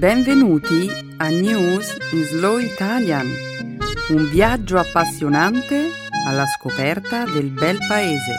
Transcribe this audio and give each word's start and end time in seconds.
Benvenuti 0.00 0.88
a 1.18 1.28
News 1.28 1.94
in 2.12 2.24
Slow 2.24 2.56
Italian, 2.56 3.26
un 4.08 4.30
viaggio 4.30 4.78
appassionante 4.78 5.90
alla 6.26 6.46
scoperta 6.46 7.26
del 7.26 7.50
bel 7.50 7.76
paese. 7.86 8.38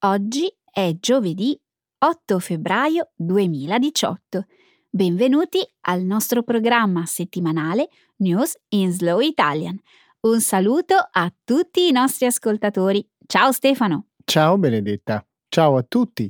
Oggi 0.00 0.52
è 0.68 0.96
giovedì 0.98 1.56
8 1.98 2.38
febbraio 2.40 3.12
2018. 3.14 4.46
Benvenuti 4.90 5.58
al 5.82 6.02
nostro 6.02 6.42
programma 6.42 7.06
settimanale 7.06 7.90
News 8.16 8.58
in 8.70 8.90
Slow 8.90 9.20
Italian. 9.20 9.80
Un 10.26 10.40
saluto 10.40 10.96
a 11.08 11.32
tutti 11.44 11.86
i 11.86 11.92
nostri 11.92 12.26
ascoltatori. 12.26 13.08
Ciao 13.26 13.52
Stefano. 13.52 14.08
Ciao 14.24 14.58
Benedetta. 14.58 15.24
Ciao 15.46 15.76
a 15.76 15.84
tutti. 15.84 16.28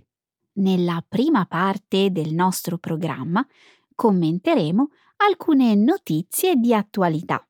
Nella 0.57 1.03
prima 1.09 1.47
parte 1.47 2.11
del 2.11 2.35
nostro 2.35 2.77
programma 2.77 3.43
commenteremo 3.95 4.91
alcune 5.27 5.75
notizie 5.77 6.57
di 6.57 6.75
attualità. 6.75 7.43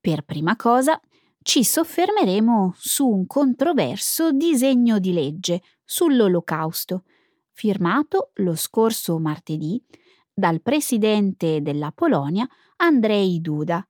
Per 0.00 0.22
prima 0.22 0.54
cosa 0.54 1.00
ci 1.42 1.64
soffermeremo 1.64 2.74
su 2.76 3.08
un 3.08 3.26
controverso 3.26 4.30
disegno 4.30 5.00
di 5.00 5.12
legge 5.12 5.60
sull'Olocausto 5.84 7.02
firmato 7.50 8.30
lo 8.34 8.54
scorso 8.54 9.18
martedì 9.18 9.84
dal 10.32 10.62
presidente 10.62 11.62
della 11.62 11.90
Polonia 11.90 12.46
Andrzej 12.76 13.40
Duda. 13.40 13.87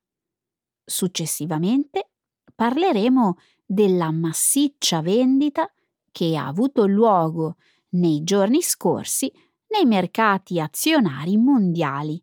Successivamente 0.89 2.13
parleremo 2.55 3.37
della 3.67 4.11
massiccia 4.11 5.03
vendita 5.03 5.71
che 6.11 6.35
ha 6.35 6.47
avuto 6.47 6.87
luogo 6.87 7.57
nei 7.91 8.25
giorni 8.25 8.63
scorsi 8.63 9.31
nei 9.69 9.85
mercati 9.85 10.59
azionari 10.59 11.37
mondiali, 11.37 12.19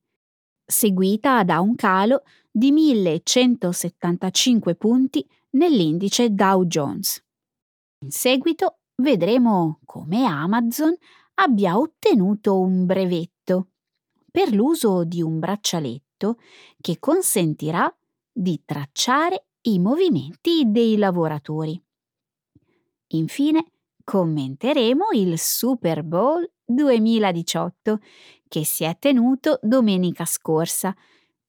seguita 0.66 1.44
da 1.44 1.60
un 1.60 1.76
calo 1.76 2.24
di 2.50 2.72
1175 2.72 4.74
punti 4.74 5.24
nell'indice 5.52 6.32
Dow 6.32 6.66
Jones. 6.66 7.24
In 8.00 8.10
seguito 8.10 8.80
vedremo 8.96 9.82
come 9.86 10.26
Amazon 10.26 10.92
abbia 11.36 11.78
ottenuto 11.78 12.60
un 12.60 12.88
brevetto 12.88 13.68
per 14.32 14.52
l'uso 14.52 15.04
di 15.04 15.22
un 15.22 15.38
braccialetto 15.38 16.40
che 16.82 16.98
consentirà 16.98 17.96
di 18.38 18.62
tracciare 18.66 19.46
i 19.62 19.80
movimenti 19.80 20.64
dei 20.66 20.98
lavoratori. 20.98 21.82
Infine, 23.14 23.72
commenteremo 24.04 25.06
il 25.14 25.40
Super 25.40 26.04
Bowl 26.04 26.46
2018 26.66 28.00
che 28.48 28.66
si 28.66 28.84
è 28.84 28.98
tenuto 29.00 29.58
domenica 29.62 30.26
scorsa 30.26 30.94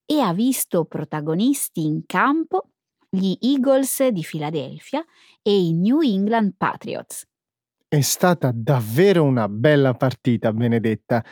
e 0.04 0.20
ha 0.20 0.32
visto 0.32 0.84
protagonisti 0.84 1.84
in 1.84 2.06
campo 2.06 2.70
gli 3.08 3.36
Eagles 3.40 4.06
di 4.08 4.22
Filadelfia 4.22 5.04
e 5.42 5.58
i 5.58 5.72
New 5.72 6.00
England 6.00 6.54
Patriots. 6.56 7.26
È 7.88 8.00
stata 8.00 8.52
davvero 8.54 9.24
una 9.24 9.48
bella 9.48 9.94
partita, 9.94 10.52
Benedetta. 10.52 11.24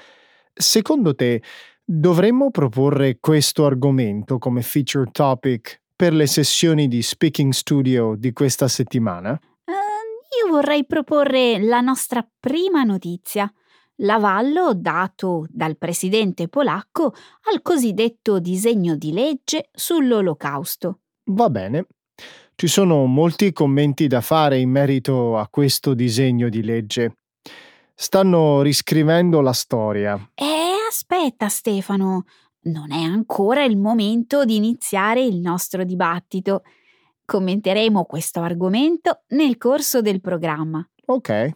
Secondo 0.53 1.15
te 1.15 1.43
dovremmo 1.85 2.51
proporre 2.51 3.19
questo 3.21 3.67
argomento 3.67 4.39
come 4.39 4.63
feature 4.63 5.11
topic 5.11 5.83
per 5.95 6.13
le 6.13 6.27
sessioni 6.27 6.89
di 6.89 7.03
Speaking 7.03 7.53
Studio 7.53 8.15
di 8.17 8.33
questa 8.33 8.69
settimana? 8.69 9.33
Uh, 9.33 10.47
io 10.47 10.51
vorrei 10.51 10.87
proporre 10.87 11.63
la 11.63 11.81
nostra 11.81 12.27
prima 12.41 12.83
notizia, 12.83 13.53
l'avallo 13.97 14.75
dato 14.75 15.47
dal 15.49 15.77
presidente 15.77 16.49
polacco 16.49 17.15
al 17.53 17.63
cosiddetto 17.63 18.41
disegno 18.41 18.97
di 18.97 19.13
legge 19.13 19.69
sull'Olocausto. 19.73 21.01
Va 21.27 21.49
bene. 21.51 21.87
Ci 22.57 22.67
sono 22.69 23.07
molti 23.07 23.53
commenti 23.53 24.07
da 24.07 24.21
fare 24.21 24.59
in 24.59 24.71
merito 24.71 25.37
a 25.37 25.49
questo 25.49 25.95
disegno 25.95 26.49
di 26.49 26.63
legge. 26.63 27.17
Stanno 27.95 28.61
riscrivendo 28.61 29.41
la 29.41 29.53
storia. 29.53 30.15
Eh, 30.35 30.75
aspetta 30.89 31.49
Stefano, 31.49 32.25
non 32.63 32.93
è 32.93 33.03
ancora 33.03 33.65
il 33.65 33.77
momento 33.77 34.45
di 34.45 34.57
iniziare 34.57 35.23
il 35.23 35.39
nostro 35.39 35.85
dibattito. 35.85 36.63
Commenteremo 37.25 38.05
questo 38.05 38.41
argomento 38.41 39.23
nel 39.29 39.57
corso 39.57 40.01
del 40.01 40.21
programma. 40.21 40.87
Ok. 41.07 41.51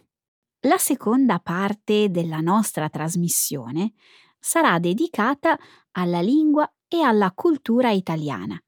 La 0.61 0.77
seconda 0.77 1.39
parte 1.39 2.09
della 2.09 2.39
nostra 2.39 2.89
trasmissione 2.89 3.93
sarà 4.39 4.79
dedicata 4.79 5.57
alla 5.91 6.21
lingua 6.21 6.69
e 6.87 7.01
alla 7.01 7.31
cultura 7.33 7.91
italiana. 7.91 8.61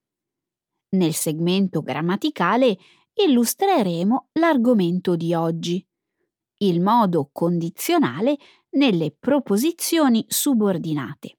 Nel 0.89 1.13
segmento 1.13 1.81
grammaticale 1.81 2.77
illustreremo 3.13 4.29
l'argomento 4.33 5.15
di 5.15 5.33
oggi, 5.33 5.85
il 6.61 6.81
modo 6.81 7.29
condizionale 7.31 8.37
nelle 8.71 9.15
proposizioni 9.17 10.25
subordinate. 10.27 11.37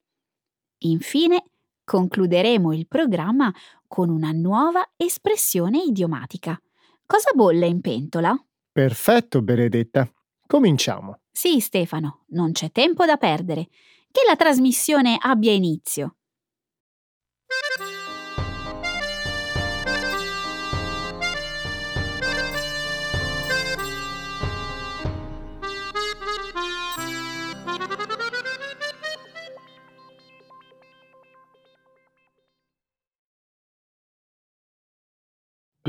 Infine, 0.84 1.44
concluderemo 1.84 2.72
il 2.72 2.87
programma 2.87 3.53
con 3.87 4.09
una 4.09 4.31
nuova 4.33 4.93
espressione 4.97 5.83
idiomatica. 5.83 6.60
Cosa 7.06 7.31
bolle 7.34 7.66
in 7.66 7.81
pentola? 7.81 8.34
Perfetto, 8.71 9.43
Benedetta. 9.43 10.10
Cominciamo. 10.47 11.21
Sì, 11.31 11.60
Stefano, 11.60 12.25
non 12.28 12.53
c'è 12.53 12.71
tempo 12.71 13.04
da 13.04 13.16
perdere. 13.16 13.69
Che 14.10 14.22
la 14.27 14.37
trasmissione 14.37 15.16
abbia 15.21 15.53
inizio. 15.53 16.16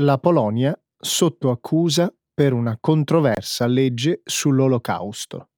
La 0.00 0.18
Polonia 0.18 0.76
sotto 0.98 1.52
accusa 1.52 2.12
per 2.34 2.52
una 2.52 2.76
controversa 2.80 3.66
legge 3.66 4.22
sull'Olocausto. 4.24 5.50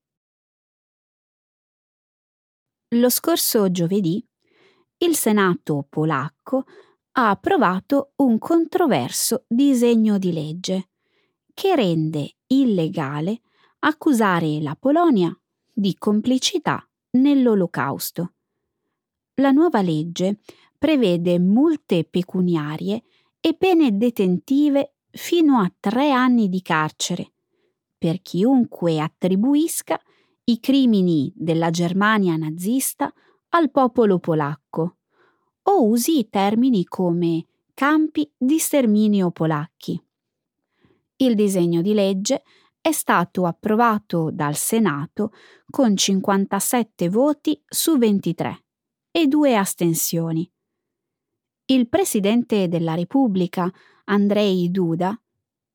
Lo 2.88 3.08
scorso 3.08 3.70
giovedì 3.70 4.22
il 4.98 5.16
Senato 5.16 5.86
polacco 5.88 6.64
ha 7.12 7.30
approvato 7.30 8.12
un 8.16 8.36
controverso 8.36 9.46
disegno 9.48 10.18
di 10.18 10.32
legge 10.34 10.90
che 11.54 11.74
rende 11.74 12.36
illegale 12.48 13.40
accusare 13.78 14.60
la 14.60 14.76
Polonia 14.78 15.34
di 15.72 15.96
complicità 15.96 16.86
nell'Olocausto. 17.12 18.34
La 19.36 19.50
nuova 19.50 19.80
legge 19.80 20.40
prevede 20.76 21.38
multe 21.38 22.04
pecuniarie 22.04 23.02
e 23.46 23.54
pene 23.54 23.96
detentive 23.96 24.96
fino 25.08 25.58
a 25.60 25.72
tre 25.78 26.10
anni 26.10 26.48
di 26.48 26.60
carcere 26.62 27.34
per 27.96 28.20
chiunque 28.20 28.98
attribuisca 28.98 30.00
i 30.46 30.58
crimini 30.58 31.32
della 31.32 31.70
Germania 31.70 32.34
nazista 32.34 33.08
al 33.50 33.70
popolo 33.70 34.18
polacco 34.18 34.96
o 35.62 35.86
usi 35.86 36.28
termini 36.28 36.86
come 36.86 37.46
campi 37.72 38.28
di 38.36 38.58
sterminio 38.58 39.30
polacchi. 39.30 39.96
Il 41.18 41.36
disegno 41.36 41.82
di 41.82 41.94
legge 41.94 42.42
è 42.80 42.90
stato 42.90 43.46
approvato 43.46 44.30
dal 44.32 44.56
Senato 44.56 45.30
con 45.70 45.96
57 45.96 47.08
voti 47.08 47.62
su 47.64 47.96
23 47.96 48.64
e 49.12 49.28
due 49.28 49.54
astensioni. 49.54 50.50
Il 51.68 51.88
Presidente 51.88 52.68
della 52.68 52.94
Repubblica, 52.94 53.68
Andrei 54.04 54.70
Duda, 54.70 55.20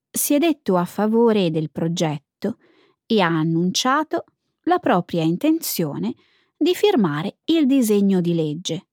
si 0.10 0.34
è 0.34 0.38
detto 0.38 0.78
a 0.78 0.86
favore 0.86 1.52
del 1.52 1.70
progetto 1.70 2.60
e 3.06 3.20
ha 3.20 3.28
annunciato 3.28 4.24
la 4.64 4.80
propria 4.80 5.24
intenzione 5.24 6.16
di 6.56 6.74
firmare 6.76 7.40
il 7.46 7.66
disegno 7.66 8.22
di 8.22 8.34
legge. 8.34 8.88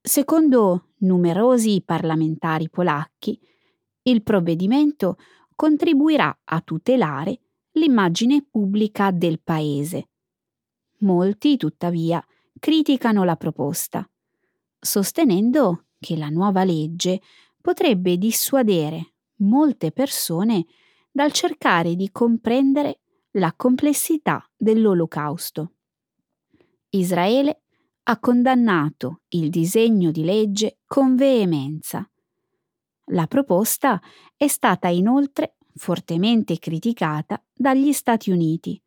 Secondo 0.00 0.94
numerosi 0.98 1.80
parlamentari 1.86 2.68
polacchi, 2.68 3.38
il 4.02 4.24
provvedimento 4.24 5.16
contribuirà 5.54 6.40
a 6.42 6.60
tutelare 6.60 7.38
l'immagine 7.72 8.44
pubblica 8.50 9.12
del 9.12 9.38
Paese. 9.40 10.08
Molti, 11.02 11.56
tuttavia, 11.56 12.20
criticano 12.58 13.22
la 13.22 13.36
proposta, 13.36 14.08
sostenendo 14.78 15.86
che 15.98 16.16
la 16.16 16.28
nuova 16.28 16.64
legge 16.64 17.20
potrebbe 17.60 18.16
dissuadere 18.16 19.14
molte 19.36 19.92
persone 19.92 20.66
dal 21.10 21.32
cercare 21.32 21.94
di 21.94 22.10
comprendere 22.10 23.00
la 23.32 23.52
complessità 23.56 24.48
dell'olocausto. 24.56 25.72
Israele 26.90 27.62
ha 28.04 28.18
condannato 28.18 29.22
il 29.28 29.50
disegno 29.50 30.10
di 30.10 30.24
legge 30.24 30.78
con 30.86 31.14
veemenza. 31.14 32.08
La 33.10 33.26
proposta 33.26 34.00
è 34.36 34.46
stata 34.46 34.88
inoltre 34.88 35.56
fortemente 35.74 36.58
criticata 36.58 37.42
dagli 37.52 37.92
Stati 37.92 38.30
Uniti 38.30 38.80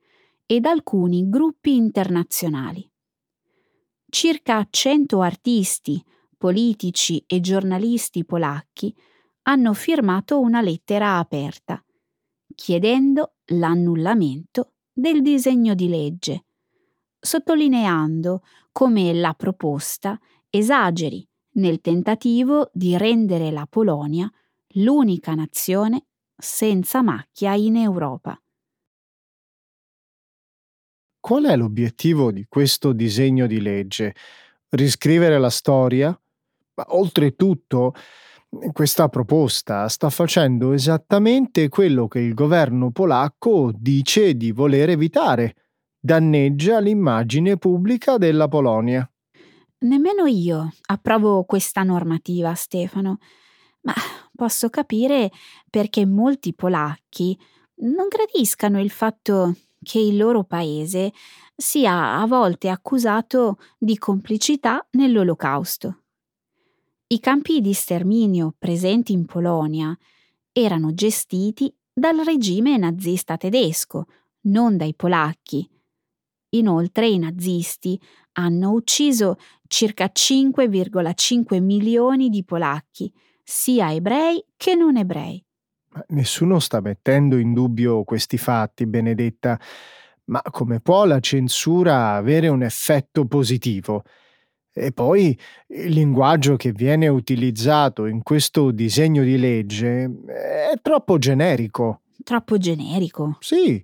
e 0.45 0.59
da 0.59 0.71
alcuni 0.71 1.29
gruppi 1.29 1.75
internazionali. 1.75 2.90
Circa 4.13 4.67
100 4.69 5.21
artisti, 5.21 6.03
politici 6.37 7.23
e 7.25 7.39
giornalisti 7.39 8.25
polacchi 8.25 8.93
hanno 9.43 9.73
firmato 9.73 10.37
una 10.37 10.59
lettera 10.59 11.17
aperta, 11.17 11.81
chiedendo 12.53 13.35
l'annullamento 13.45 14.73
del 14.91 15.21
disegno 15.21 15.75
di 15.75 15.87
legge, 15.87 16.43
sottolineando 17.17 18.41
come 18.73 19.13
la 19.13 19.33
proposta 19.33 20.19
esageri 20.49 21.25
nel 21.53 21.79
tentativo 21.79 22.69
di 22.73 22.97
rendere 22.97 23.49
la 23.49 23.65
Polonia 23.65 24.29
l'unica 24.73 25.35
nazione 25.35 26.07
senza 26.35 27.01
macchia 27.01 27.53
in 27.53 27.77
Europa. 27.77 28.37
Qual 31.21 31.45
è 31.45 31.55
l'obiettivo 31.55 32.31
di 32.31 32.47
questo 32.49 32.93
disegno 32.93 33.45
di 33.45 33.61
legge? 33.61 34.15
Riscrivere 34.69 35.37
la 35.37 35.51
storia? 35.51 36.07
Ma 36.73 36.85
oltretutto, 36.89 37.93
questa 38.71 39.07
proposta 39.07 39.87
sta 39.87 40.09
facendo 40.09 40.73
esattamente 40.73 41.69
quello 41.69 42.07
che 42.07 42.19
il 42.19 42.33
governo 42.33 42.89
polacco 42.89 43.71
dice 43.71 44.35
di 44.35 44.51
voler 44.51 44.89
evitare. 44.89 45.55
Danneggia 45.99 46.79
l'immagine 46.79 47.55
pubblica 47.55 48.17
della 48.17 48.47
Polonia. 48.47 49.07
Nemmeno 49.81 50.25
io 50.25 50.73
approvo 50.87 51.43
questa 51.43 51.83
normativa, 51.83 52.55
Stefano, 52.55 53.19
ma 53.81 53.93
posso 54.35 54.71
capire 54.71 55.29
perché 55.69 56.03
molti 56.03 56.55
polacchi 56.55 57.37
non 57.81 58.07
gradiscano 58.07 58.81
il 58.81 58.89
fatto 58.89 59.53
che 59.83 59.99
il 59.99 60.17
loro 60.17 60.43
paese 60.43 61.11
sia 61.55 62.19
a 62.19 62.25
volte 62.25 62.69
accusato 62.69 63.57
di 63.77 63.97
complicità 63.97 64.85
nell'olocausto. 64.91 66.03
I 67.07 67.19
campi 67.19 67.59
di 67.61 67.73
sterminio 67.73 68.55
presenti 68.57 69.11
in 69.11 69.25
Polonia 69.25 69.97
erano 70.51 70.93
gestiti 70.93 71.73
dal 71.93 72.17
regime 72.19 72.77
nazista 72.77 73.37
tedesco, 73.37 74.05
non 74.43 74.77
dai 74.77 74.95
polacchi. 74.95 75.69
Inoltre 76.53 77.07
i 77.07 77.17
nazisti 77.17 77.99
hanno 78.33 78.71
ucciso 78.71 79.35
circa 79.67 80.11
5,5 80.13 81.61
milioni 81.61 82.29
di 82.29 82.43
polacchi, 82.43 83.11
sia 83.43 83.93
ebrei 83.93 84.43
che 84.55 84.75
non 84.75 84.97
ebrei. 84.97 85.43
Ma 85.93 86.05
nessuno 86.09 86.59
sta 86.59 86.79
mettendo 86.79 87.37
in 87.37 87.53
dubbio 87.53 88.03
questi 88.03 88.37
fatti, 88.37 88.85
Benedetta, 88.85 89.59
ma 90.25 90.41
come 90.49 90.79
può 90.79 91.05
la 91.05 91.19
censura 91.19 92.13
avere 92.13 92.47
un 92.47 92.63
effetto 92.63 93.25
positivo? 93.25 94.03
E 94.73 94.93
poi 94.93 95.37
il 95.67 95.91
linguaggio 95.91 96.55
che 96.55 96.71
viene 96.71 97.09
utilizzato 97.09 98.05
in 98.05 98.23
questo 98.23 98.71
disegno 98.71 99.21
di 99.21 99.37
legge 99.37 100.09
è 100.27 100.79
troppo 100.81 101.17
generico. 101.17 102.03
Troppo 102.23 102.57
generico? 102.57 103.37
Sì. 103.41 103.83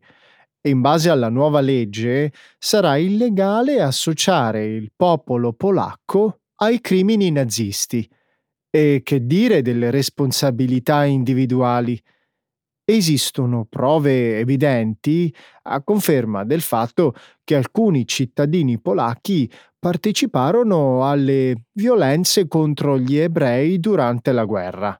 In 0.61 0.79
base 0.79 1.09
alla 1.09 1.29
nuova 1.29 1.59
legge 1.59 2.31
sarà 2.57 2.95
illegale 2.95 3.81
associare 3.81 4.65
il 4.65 4.91
popolo 4.95 5.51
polacco 5.51 6.39
ai 6.55 6.79
crimini 6.79 7.31
nazisti. 7.31 8.09
E 8.69 9.01
che 9.03 9.25
dire 9.25 9.61
delle 9.61 9.91
responsabilità 9.91 11.05
individuali? 11.05 11.99
Esistono 12.89 13.65
prove 13.65 14.39
evidenti 14.39 15.33
a 15.63 15.83
conferma 15.83 16.45
del 16.45 16.61
fatto 16.61 17.13
che 17.43 17.55
alcuni 17.55 18.07
cittadini 18.07 18.79
polacchi 18.79 19.51
parteciparono 19.77 21.05
alle 21.07 21.65
violenze 21.73 22.47
contro 22.47 22.97
gli 22.97 23.17
ebrei 23.17 23.79
durante 23.79 24.31
la 24.31 24.45
guerra. 24.45 24.97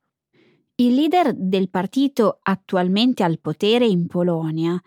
Il 0.76 0.94
leader 0.94 1.34
del 1.34 1.70
partito 1.70 2.40
attualmente 2.44 3.24
al 3.24 3.40
potere 3.40 3.86
in 3.88 4.06
Polonia 4.06 4.80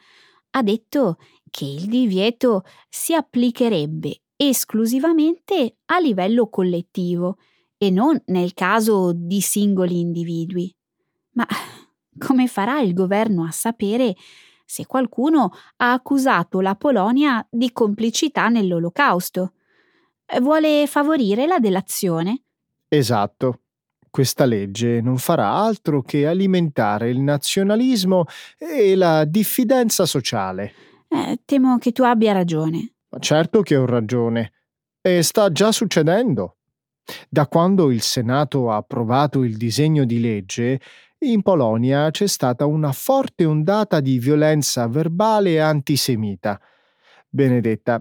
ha 0.50 0.62
detto 0.62 1.16
che 1.50 1.64
il 1.64 1.86
divieto 1.86 2.64
si 2.88 3.14
applicherebbe 3.14 4.20
esclusivamente 4.36 5.76
a 5.86 5.98
livello 5.98 6.48
collettivo 6.48 7.38
e 7.82 7.88
non 7.88 8.20
nel 8.26 8.52
caso 8.52 9.12
di 9.14 9.40
singoli 9.40 10.00
individui. 10.00 10.70
Ma 11.32 11.46
come 12.18 12.46
farà 12.46 12.80
il 12.80 12.92
governo 12.92 13.46
a 13.46 13.50
sapere 13.50 14.14
se 14.66 14.84
qualcuno 14.84 15.50
ha 15.76 15.92
accusato 15.92 16.60
la 16.60 16.74
Polonia 16.74 17.44
di 17.50 17.72
complicità 17.72 18.48
nell'olocausto? 18.48 19.54
Vuole 20.42 20.86
favorire 20.86 21.46
la 21.46 21.58
delazione? 21.58 22.42
Esatto. 22.86 23.60
Questa 24.10 24.44
legge 24.44 25.00
non 25.00 25.16
farà 25.16 25.50
altro 25.50 26.02
che 26.02 26.26
alimentare 26.26 27.08
il 27.08 27.20
nazionalismo 27.20 28.26
e 28.58 28.94
la 28.94 29.24
diffidenza 29.24 30.04
sociale. 30.04 30.72
Eh, 31.08 31.40
temo 31.46 31.78
che 31.78 31.92
tu 31.92 32.02
abbia 32.02 32.32
ragione. 32.32 32.96
Certo 33.18 33.62
che 33.62 33.76
ho 33.76 33.86
ragione. 33.86 34.52
E 35.00 35.22
sta 35.22 35.50
già 35.50 35.72
succedendo. 35.72 36.56
Da 37.28 37.46
quando 37.46 37.90
il 37.90 38.02
Senato 38.02 38.70
ha 38.70 38.76
approvato 38.76 39.42
il 39.42 39.56
disegno 39.56 40.04
di 40.04 40.20
legge, 40.20 40.80
in 41.22 41.42
Polonia 41.42 42.10
c'è 42.10 42.26
stata 42.26 42.64
una 42.64 42.92
forte 42.92 43.44
ondata 43.44 44.00
di 44.00 44.18
violenza 44.18 44.86
verbale 44.86 45.60
antisemita. 45.60 46.58
Benedetta, 47.28 48.00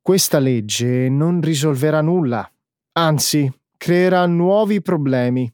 questa 0.00 0.38
legge 0.38 1.08
non 1.08 1.40
risolverà 1.40 2.00
nulla, 2.00 2.50
anzi 2.92 3.52
creerà 3.76 4.26
nuovi 4.26 4.80
problemi. 4.80 5.52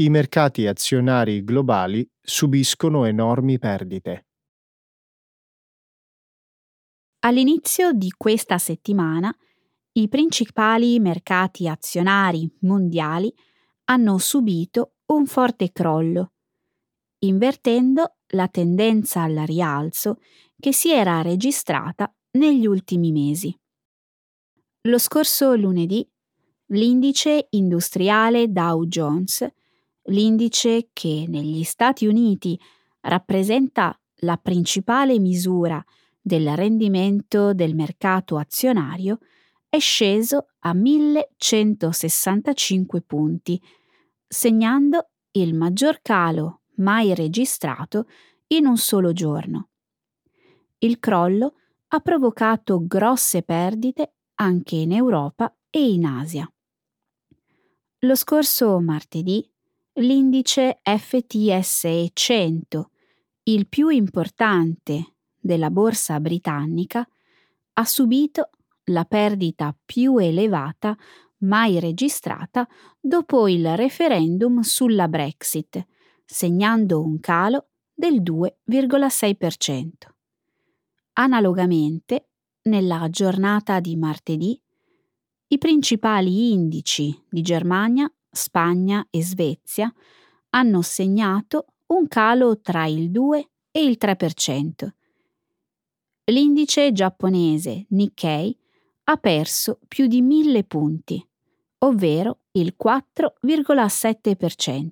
I 0.00 0.08
mercati 0.08 0.66
azionari 0.66 1.44
globali 1.44 2.10
subiscono 2.18 3.04
enormi 3.04 3.58
perdite. 3.58 4.28
All'inizio 7.18 7.92
di 7.92 8.10
questa 8.16 8.56
settimana 8.56 9.30
i 9.92 10.08
principali 10.08 10.98
mercati 11.00 11.68
azionari 11.68 12.50
mondiali 12.60 13.30
hanno 13.90 14.16
subito 14.16 14.94
un 15.12 15.26
forte 15.26 15.70
crollo, 15.70 16.32
invertendo 17.18 18.20
la 18.28 18.48
tendenza 18.48 19.24
al 19.24 19.42
rialzo 19.44 20.16
che 20.58 20.72
si 20.72 20.90
era 20.90 21.20
registrata 21.20 22.10
negli 22.38 22.64
ultimi 22.64 23.12
mesi. 23.12 23.54
Lo 24.88 24.96
scorso 24.96 25.54
lunedì 25.56 26.10
l'indice 26.68 27.48
industriale 27.50 28.50
Dow 28.50 28.86
Jones, 28.86 29.46
l'indice 30.04 30.88
che 30.92 31.26
negli 31.28 31.62
Stati 31.62 32.06
Uniti 32.06 32.58
rappresenta 33.00 33.94
la 34.22 34.36
principale 34.36 35.18
misura 35.18 35.82
del 36.20 36.54
rendimento 36.56 37.54
del 37.54 37.74
mercato 37.74 38.36
azionario 38.36 39.20
è 39.68 39.78
sceso 39.78 40.50
a 40.60 40.72
1165 40.74 43.00
punti, 43.02 43.60
segnando 44.26 45.10
il 45.32 45.54
maggior 45.54 46.00
calo 46.02 46.62
mai 46.76 47.14
registrato 47.14 48.06
in 48.48 48.66
un 48.66 48.76
solo 48.76 49.12
giorno. 49.12 49.68
Il 50.78 50.98
crollo 50.98 51.54
ha 51.88 52.00
provocato 52.00 52.84
grosse 52.86 53.42
perdite 53.42 54.14
anche 54.34 54.76
in 54.76 54.92
Europa 54.92 55.54
e 55.68 55.90
in 55.90 56.04
Asia. 56.04 56.50
Lo 58.00 58.14
scorso 58.14 58.78
martedì 58.80 59.49
l'indice 60.00 60.80
FTSE 60.82 62.10
100, 62.12 62.90
il 63.44 63.68
più 63.68 63.88
importante 63.88 65.16
della 65.38 65.70
borsa 65.70 66.18
britannica 66.20 67.06
ha 67.74 67.84
subito 67.84 68.50
la 68.84 69.04
perdita 69.04 69.76
più 69.84 70.16
elevata 70.16 70.96
mai 71.40 71.80
registrata 71.80 72.66
dopo 72.98 73.48
il 73.48 73.76
referendum 73.76 74.60
sulla 74.60 75.08
Brexit, 75.08 75.86
segnando 76.24 77.02
un 77.02 77.20
calo 77.20 77.68
del 77.92 78.22
2,6%. 78.22 79.90
Analogamente, 81.14 82.28
nella 82.62 83.06
giornata 83.10 83.80
di 83.80 83.96
martedì, 83.96 84.58
i 85.48 85.58
principali 85.58 86.52
indici 86.52 87.14
di 87.28 87.42
Germania, 87.42 88.10
Spagna 88.30 89.06
e 89.10 89.22
Svezia 89.22 89.92
hanno 90.50 90.82
segnato 90.82 91.66
un 91.86 92.06
calo 92.08 92.60
tra 92.60 92.84
il 92.86 93.10
2 93.10 93.48
e 93.70 93.82
il 93.82 93.96
3%. 94.00 94.88
L'indice 96.24 96.92
giapponese 96.92 97.86
Nikkei 97.88 98.56
ha 99.04 99.16
perso 99.16 99.78
più 99.88 100.06
di 100.06 100.20
mille 100.22 100.64
punti, 100.64 101.26
ovvero 101.78 102.40
il 102.52 102.76
4,7%. 102.82 104.88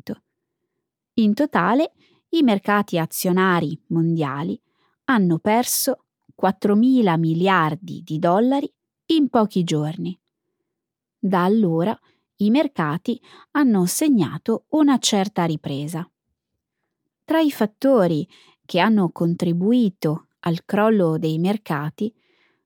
In 1.15 1.33
totale, 1.35 1.93
i 2.31 2.43
mercati 2.43 2.99
azionari 2.99 3.81
mondiali 3.89 4.61
hanno 5.05 5.39
perso 5.39 6.05
4 6.35 6.75
mila 6.75 7.17
miliardi 7.17 8.03
di 8.05 8.19
dollari 8.19 8.71
in 9.07 9.29
pochi 9.29 9.65
giorni. 9.65 10.19
Da 11.19 11.45
allora 11.45 11.99
i 12.41 12.51
mercati 12.51 13.21
hanno 13.53 13.87
segnato 13.87 14.67
una 14.71 14.99
certa 14.99 15.45
ripresa. 15.45 16.09
Tra 17.25 17.41
i 17.41 17.51
fattori 17.51 18.29
che 18.65 18.79
hanno 18.79 19.11
contribuito 19.11 20.29
al 20.41 20.65
crollo 20.65 21.19
dei 21.19 21.39
mercati 21.39 22.15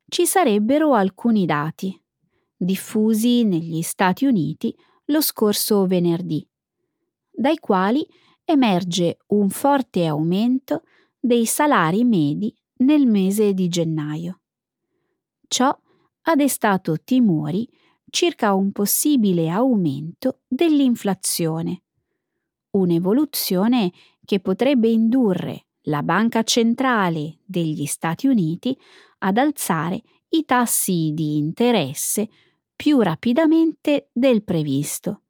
ci 0.09 0.27
sarebbero 0.27 0.95
alcuni 0.95 1.47
dati, 1.47 1.99
diffusi 2.55 3.45
negli 3.45 3.83
Stati 3.83 4.27
Uniti 4.27 4.77
lo 5.07 5.21
scorso 5.21 5.87
venerdì, 5.87 6.47
dai 7.31 7.59
quali 7.59 8.07
emerge 8.45 9.19
un 9.29 9.49
forte 9.49 10.07
aumento 10.07 10.83
dei 11.19 11.47
salari 11.47 12.05
medi 12.05 12.55
nel 12.79 13.07
mese 13.07 13.55
di 13.55 13.69
gennaio. 13.69 14.41
Ciò 15.49 15.77
ha 16.25 16.35
destato 16.37 16.99
timori 17.03 17.69
circa 18.13 18.53
un 18.53 18.73
possibile 18.73 19.49
aumento 19.49 20.41
dell'inflazione, 20.47 21.85
un'evoluzione 22.73 23.91
che 24.23 24.39
potrebbe 24.39 24.89
indurre 24.89 25.69
la 25.87 26.03
Banca 26.03 26.43
Centrale 26.43 27.39
degli 27.47 27.87
Stati 27.87 28.27
Uniti 28.27 28.79
ad 29.21 29.39
alzare 29.39 30.03
i 30.29 30.45
tassi 30.45 31.13
di 31.15 31.39
interesse 31.39 32.29
più 32.77 33.01
rapidamente 33.01 34.11
del 34.13 34.45
previsto. 34.45 35.23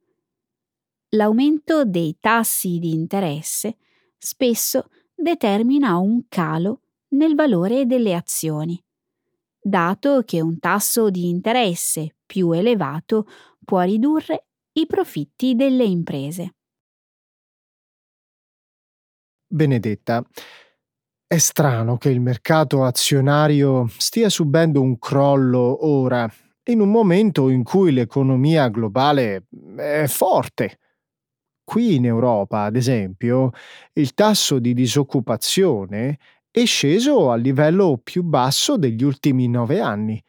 L'aumento 1.11 1.85
dei 1.85 2.17
tassi 2.19 2.79
di 2.79 2.91
interesse 2.91 3.77
spesso 4.17 4.89
determina 5.15 5.95
un 5.95 6.27
calo 6.27 6.81
nel 7.13 7.33
valore 7.33 7.85
delle 7.85 8.13
azioni, 8.13 8.77
dato 9.61 10.23
che 10.25 10.41
un 10.41 10.59
tasso 10.59 11.09
di 11.09 11.29
interesse 11.29 12.17
più 12.33 12.51
elevato 12.51 13.27
può 13.63 13.81
ridurre 13.81 14.47
i 14.79 14.87
profitti 14.87 15.53
delle 15.53 15.83
imprese. 15.83 16.55
Benedetta, 19.47 20.25
è 21.27 21.37
strano 21.37 21.97
che 21.97 22.09
il 22.09 22.19
mercato 22.21 22.83
azionario 22.83 23.85
stia 23.99 24.29
subendo 24.29 24.81
un 24.81 24.97
crollo 24.97 25.85
ora, 25.85 26.27
in 26.69 26.79
un 26.79 26.89
momento 26.89 27.49
in 27.49 27.61
cui 27.61 27.91
l'economia 27.91 28.67
globale 28.69 29.45
è 29.77 30.07
forte. 30.07 30.79
Qui 31.63 31.97
in 31.97 32.05
Europa, 32.05 32.63
ad 32.63 32.75
esempio, 32.75 33.51
il 33.93 34.15
tasso 34.15 34.57
di 34.57 34.73
disoccupazione 34.73 36.17
è 36.49 36.65
sceso 36.65 37.29
al 37.29 37.41
livello 37.41 37.99
più 38.01 38.23
basso 38.23 38.75
degli 38.75 39.03
ultimi 39.03 39.47
nove 39.47 39.79
anni. 39.79 40.19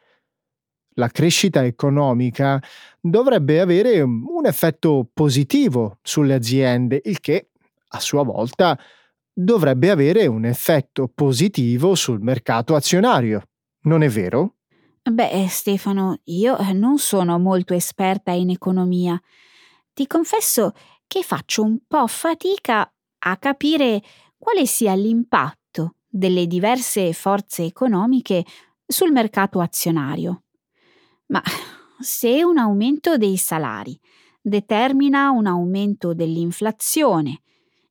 La 0.94 1.08
crescita 1.08 1.64
economica 1.64 2.62
dovrebbe 3.00 3.60
avere 3.60 4.00
un 4.00 4.46
effetto 4.46 5.08
positivo 5.12 5.98
sulle 6.02 6.34
aziende, 6.34 7.00
il 7.04 7.20
che, 7.20 7.50
a 7.88 8.00
sua 8.00 8.22
volta, 8.22 8.78
dovrebbe 9.32 9.90
avere 9.90 10.26
un 10.26 10.44
effetto 10.44 11.10
positivo 11.12 11.94
sul 11.94 12.20
mercato 12.20 12.76
azionario, 12.76 13.42
non 13.82 14.02
è 14.02 14.08
vero? 14.08 14.54
Beh, 15.02 15.30
eh, 15.30 15.48
Stefano, 15.48 16.20
io 16.24 16.56
eh, 16.56 16.72
non 16.72 16.98
sono 16.98 17.38
molto 17.38 17.74
esperta 17.74 18.30
in 18.30 18.48
economia. 18.48 19.20
Ti 19.92 20.06
confesso 20.06 20.72
che 21.06 21.22
faccio 21.22 21.62
un 21.62 21.80
po' 21.86 22.06
fatica 22.06 22.90
a 23.18 23.36
capire 23.36 24.02
quale 24.38 24.66
sia 24.66 24.94
l'impatto 24.94 25.96
delle 26.08 26.46
diverse 26.46 27.12
forze 27.12 27.64
economiche 27.64 28.44
sul 28.86 29.12
mercato 29.12 29.60
azionario. 29.60 30.43
Ma 31.34 31.42
se 31.98 32.44
un 32.44 32.58
aumento 32.58 33.16
dei 33.16 33.36
salari 33.36 33.98
determina 34.40 35.30
un 35.30 35.46
aumento 35.46 36.14
dell'inflazione 36.14 37.42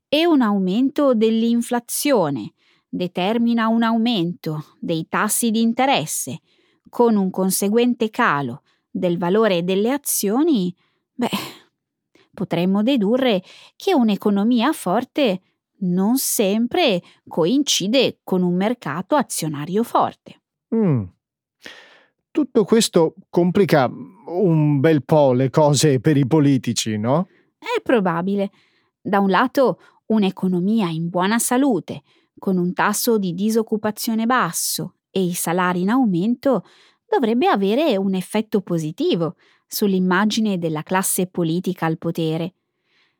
e 0.07 0.25
un 0.25 0.41
aumento 0.41 1.13
dell'inflazione 1.13 2.53
determina 2.87 3.67
un 3.67 3.83
aumento 3.83 4.77
dei 4.79 5.07
tassi 5.09 5.51
di 5.51 5.59
interesse 5.59 6.39
con 6.87 7.17
un 7.17 7.29
conseguente 7.31 8.09
calo 8.09 8.61
del 8.89 9.17
valore 9.17 9.65
delle 9.65 9.91
azioni, 9.91 10.73
beh, 11.11 11.29
potremmo 12.33 12.81
dedurre 12.81 13.43
che 13.75 13.93
un'economia 13.93 14.71
forte 14.71 15.41
non 15.79 16.17
sempre 16.17 17.01
coincide 17.27 18.19
con 18.23 18.41
un 18.41 18.55
mercato 18.55 19.15
azionario 19.15 19.83
forte. 19.83 20.43
Mm. 20.73 21.03
Tutto 22.43 22.65
questo 22.65 23.15
complica 23.29 23.89
un 24.27 24.81
bel 24.81 25.05
po' 25.05 25.31
le 25.31 25.49
cose 25.49 26.01
per 26.01 26.17
i 26.17 26.27
politici, 26.27 26.97
no? 26.97 27.29
È 27.57 27.81
probabile. 27.81 28.51
Da 29.01 29.19
un 29.19 29.29
lato 29.29 29.79
un'economia 30.07 30.89
in 30.89 31.07
buona 31.07 31.39
salute, 31.39 32.03
con 32.37 32.57
un 32.57 32.73
tasso 32.73 33.17
di 33.17 33.33
disoccupazione 33.33 34.25
basso 34.25 34.95
e 35.09 35.23
i 35.23 35.31
salari 35.31 35.83
in 35.83 35.89
aumento, 35.89 36.65
dovrebbe 37.07 37.47
avere 37.47 37.95
un 37.95 38.13
effetto 38.13 38.59
positivo 38.59 39.37
sull'immagine 39.65 40.57
della 40.57 40.83
classe 40.83 41.27
politica 41.27 41.85
al 41.85 41.97
potere. 41.97 42.55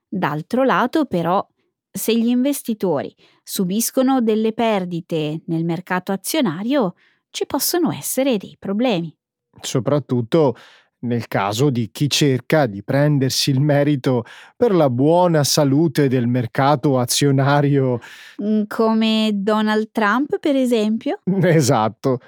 D'altro 0.06 0.66
lato, 0.66 1.06
però, 1.06 1.48
se 1.90 2.14
gli 2.14 2.28
investitori 2.28 3.16
subiscono 3.42 4.20
delle 4.20 4.52
perdite 4.52 5.44
nel 5.46 5.64
mercato 5.64 6.12
azionario, 6.12 6.96
ci 7.34 7.48
possono 7.48 7.92
essere 7.92 8.38
dei 8.38 8.56
problemi. 8.60 9.14
Soprattutto 9.60 10.56
nel 11.00 11.28
caso 11.28 11.70
di 11.70 11.90
chi 11.92 12.10
cerca 12.10 12.66
di 12.66 12.84
prendersi 12.84 13.50
il 13.50 13.60
merito 13.60 14.24
per 14.56 14.74
la 14.74 14.90
buona 14.90 15.44
salute 15.44 16.08
del 16.08 16.28
mercato 16.28 16.98
azionario. 17.00 18.00
Mm, 18.42 18.62
come 18.68 19.32
Donald 19.34 19.90
Trump, 19.92 20.38
per 20.40 20.56
esempio? 20.56 21.20
Esatto. 21.42 22.20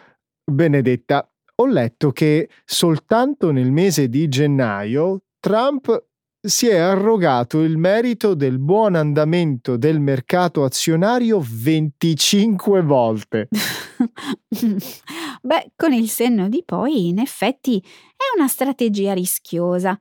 Benedetta, 0.44 1.30
ho 1.56 1.66
letto 1.68 2.12
che 2.12 2.50
soltanto 2.66 3.52
nel 3.52 3.72
mese 3.72 4.10
di 4.10 4.28
gennaio 4.28 5.22
Trump 5.40 6.04
si 6.46 6.68
è 6.68 6.78
arrogato 6.78 7.62
il 7.62 7.78
merito 7.78 8.36
del 8.36 8.60
buon 8.60 8.96
andamento 8.96 9.78
del 9.78 10.00
mercato 10.00 10.64
azionario 10.64 11.42
25 11.44 12.82
volte. 12.82 13.48
Beh, 15.42 15.72
con 15.76 15.94
il 15.94 16.08
senno 16.08 16.48
di 16.48 16.64
poi, 16.64 17.08
in 17.08 17.20
effetti, 17.20 17.80
è 17.80 18.38
una 18.38 18.48
strategia 18.48 19.14
rischiosa. 19.14 20.00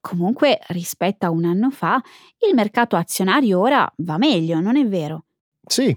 Comunque, 0.00 0.60
rispetto 0.68 1.26
a 1.26 1.30
un 1.30 1.44
anno 1.44 1.70
fa, 1.70 2.00
il 2.48 2.54
mercato 2.54 2.96
azionario 2.96 3.58
ora 3.60 3.90
va 3.98 4.18
meglio, 4.18 4.60
non 4.60 4.76
è 4.76 4.86
vero? 4.86 5.24
Sì, 5.64 5.96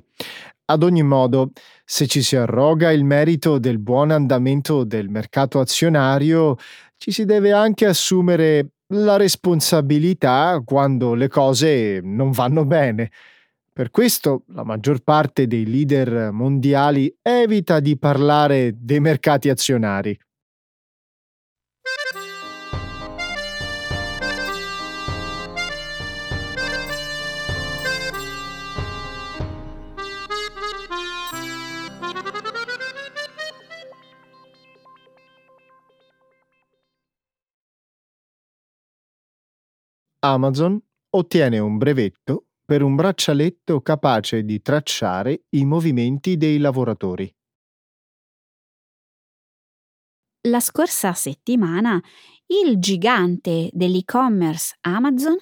ad 0.66 0.84
ogni 0.84 1.04
modo, 1.04 1.52
se 1.84 2.08
ci 2.08 2.22
si 2.22 2.36
arroga 2.36 2.92
il 2.92 3.04
merito 3.04 3.60
del 3.60 3.80
buon 3.80 4.12
andamento 4.12 4.84
del 4.84 5.10
mercato 5.10 5.60
azionario, 5.60 6.56
ci 6.98 7.12
si 7.12 7.26
deve 7.26 7.52
anche 7.52 7.86
assumere 7.86 8.75
la 8.90 9.18
responsabilità 9.18 10.62
quando 10.64 11.14
le 11.14 11.28
cose 11.28 12.00
non 12.04 12.32
vanno 12.32 12.66
bene. 12.66 13.12
Per 13.74 13.92
questo 13.92 14.44
la 14.50 14.64
maggior 14.64 15.02
parte 15.02 15.48
dei 15.48 15.66
leader 15.66 16.32
mondiali 16.32 17.14
evita 17.22 17.80
di 17.80 17.98
parlare 17.98 18.74
dei 18.78 19.00
mercati 19.00 19.50
azionari. 19.50 20.18
Amazon 40.26 40.82
ottiene 41.12 41.60
un 41.60 41.78
brevetto 41.78 42.48
per 42.66 42.82
un 42.82 42.96
braccialetto 42.96 43.82
capace 43.82 44.44
di 44.44 44.60
tracciare 44.62 45.44
i 45.50 45.66
movimenti 45.66 46.36
dei 46.36 46.58
lavoratori. 46.58 47.32
La 50.48 50.60
scorsa 50.60 51.14
settimana 51.14 52.02
il 52.48 52.78
gigante 52.80 53.70
dell'e-commerce 53.72 54.78
Amazon 54.82 55.38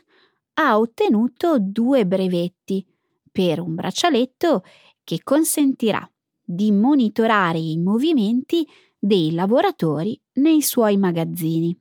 ha 0.55 0.77
ottenuto 0.77 1.57
due 1.59 2.05
brevetti 2.05 2.85
per 3.31 3.59
un 3.59 3.75
braccialetto 3.75 4.63
che 5.03 5.21
consentirà 5.23 6.05
di 6.41 6.71
monitorare 6.71 7.57
i 7.57 7.77
movimenti 7.77 8.67
dei 8.99 9.31
lavoratori 9.31 10.19
nei 10.33 10.61
suoi 10.61 10.97
magazzini. 10.97 11.77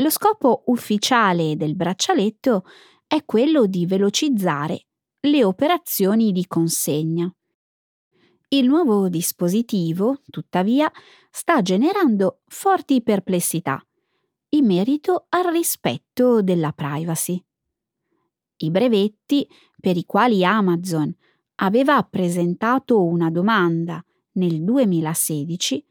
Lo 0.00 0.10
scopo 0.10 0.62
ufficiale 0.66 1.56
del 1.56 1.74
braccialetto 1.74 2.64
è 3.04 3.24
quello 3.24 3.66
di 3.66 3.84
velocizzare 3.84 4.86
le 5.20 5.42
operazioni 5.42 6.30
di 6.30 6.46
consegna. 6.46 7.28
Il 8.50 8.68
nuovo 8.68 9.08
dispositivo, 9.08 10.20
tuttavia, 10.30 10.88
sta 11.30 11.62
generando 11.62 12.42
forti 12.46 13.02
perplessità 13.02 13.84
in 14.50 14.66
merito 14.66 15.26
al 15.30 15.50
rispetto 15.50 16.42
della 16.42 16.72
privacy. 16.72 17.44
I 18.58 18.70
brevetti 18.70 19.48
per 19.80 19.96
i 19.96 20.04
quali 20.04 20.44
Amazon 20.44 21.12
aveva 21.56 22.00
presentato 22.04 23.04
una 23.04 23.30
domanda 23.30 24.00
nel 24.34 24.62
2016 24.62 25.84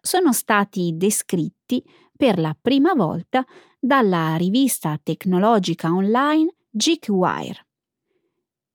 sono 0.00 0.32
stati 0.32 0.96
descritti 0.96 1.80
per 2.22 2.38
la 2.38 2.56
prima 2.56 2.94
volta 2.94 3.44
dalla 3.80 4.36
rivista 4.36 4.96
tecnologica 5.02 5.92
online 5.92 6.54
GeekWire. 6.70 7.66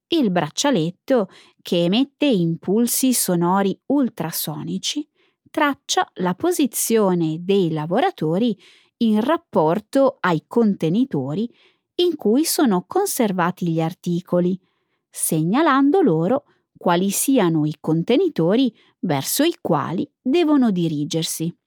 Il 0.10 0.32
braccialetto, 0.32 1.30
che 1.62 1.86
emette 1.86 2.26
impulsi 2.26 3.14
sonori 3.14 3.80
ultrasonici, 3.86 5.08
traccia 5.50 6.12
la 6.16 6.36
posizione 6.36 7.38
dei 7.40 7.72
lavoratori 7.72 8.54
in 8.98 9.22
rapporto 9.22 10.18
ai 10.20 10.44
contenitori 10.46 11.50
in 12.02 12.18
cui 12.18 12.44
sono 12.44 12.84
conservati 12.86 13.70
gli 13.70 13.80
articoli, 13.80 14.60
segnalando 15.10 16.02
loro 16.02 16.44
quali 16.78 17.12
siano 17.12 17.66
i 17.66 17.78
contenitori 17.80 18.76
verso 19.00 19.44
i 19.44 19.56
quali 19.62 20.06
devono 20.22 20.70
dirigersi. 20.70 21.58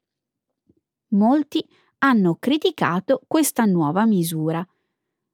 Molti 1.10 1.66
hanno 1.98 2.36
criticato 2.38 3.22
questa 3.26 3.64
nuova 3.64 4.06
misura, 4.06 4.66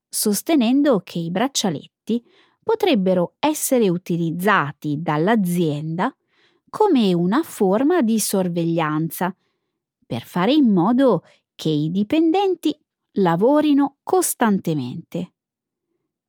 sostenendo 0.09 1.01
che 1.05 1.19
i 1.19 1.31
braccialetti 1.31 2.25
potrebbero 2.63 3.35
essere 3.39 3.89
utilizzati 3.89 4.97
dall'azienda 5.01 6.15
come 6.69 7.15
una 7.15 7.43
forma 7.43 8.03
di 8.03 8.19
sorveglianza 8.19 9.35
per 10.05 10.23
fare 10.23 10.53
in 10.53 10.73
modo 10.73 11.23
che 11.55 11.69
i 11.69 11.91
dipendenti 11.91 12.77
lavorino 13.13 13.99
costantemente. 14.03 15.33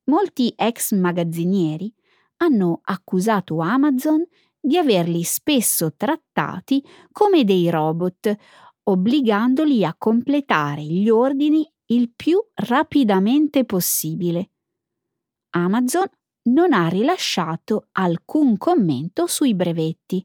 Molti 0.04 0.52
ex 0.56 0.94
magazzinieri 0.94 1.92
hanno 2.38 2.80
accusato 2.82 3.60
Amazon 3.60 4.24
di 4.60 4.76
averli 4.76 5.22
spesso 5.22 5.94
trattati 5.96 6.84
come 7.12 7.44
dei 7.44 7.68
robot, 7.70 8.36
obbligandoli 8.90 9.84
a 9.84 9.94
completare 9.96 10.82
gli 10.82 11.08
ordini 11.10 11.70
il 11.86 12.10
più 12.14 12.42
rapidamente 12.54 13.64
possibile. 13.64 14.50
Amazon 15.50 16.06
non 16.44 16.72
ha 16.72 16.88
rilasciato 16.88 17.88
alcun 17.92 18.56
commento 18.56 19.26
sui 19.26 19.54
brevetti, 19.54 20.24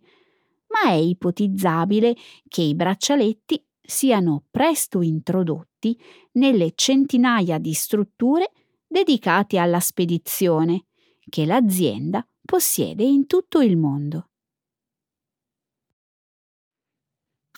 ma 0.68 0.92
è 0.92 0.96
ipotizzabile 0.96 2.16
che 2.48 2.62
i 2.62 2.76
braccialetti 2.76 3.62
siano 3.82 4.46
presto 4.50 5.02
introdotti 5.02 6.00
nelle 6.34 6.72
centinaia 6.76 7.58
di 7.58 7.74
strutture 7.74 8.52
dedicate 8.88 9.58
alla 9.58 9.82
spedizione 9.82 10.86
che 11.30 11.46
l'azienda 11.46 12.26
possiede 12.42 13.04
in 13.04 13.28
tutto 13.28 13.60
il 13.60 13.76
mondo. 13.76 14.30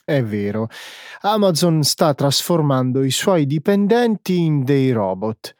È 0.06 0.22
vero, 0.22 0.68
Amazon 1.22 1.82
sta 1.82 2.14
trasformando 2.14 3.04
i 3.04 3.10
suoi 3.10 3.48
dipendenti 3.48 4.38
in 4.38 4.64
dei 4.64 4.92
robot 4.92 5.56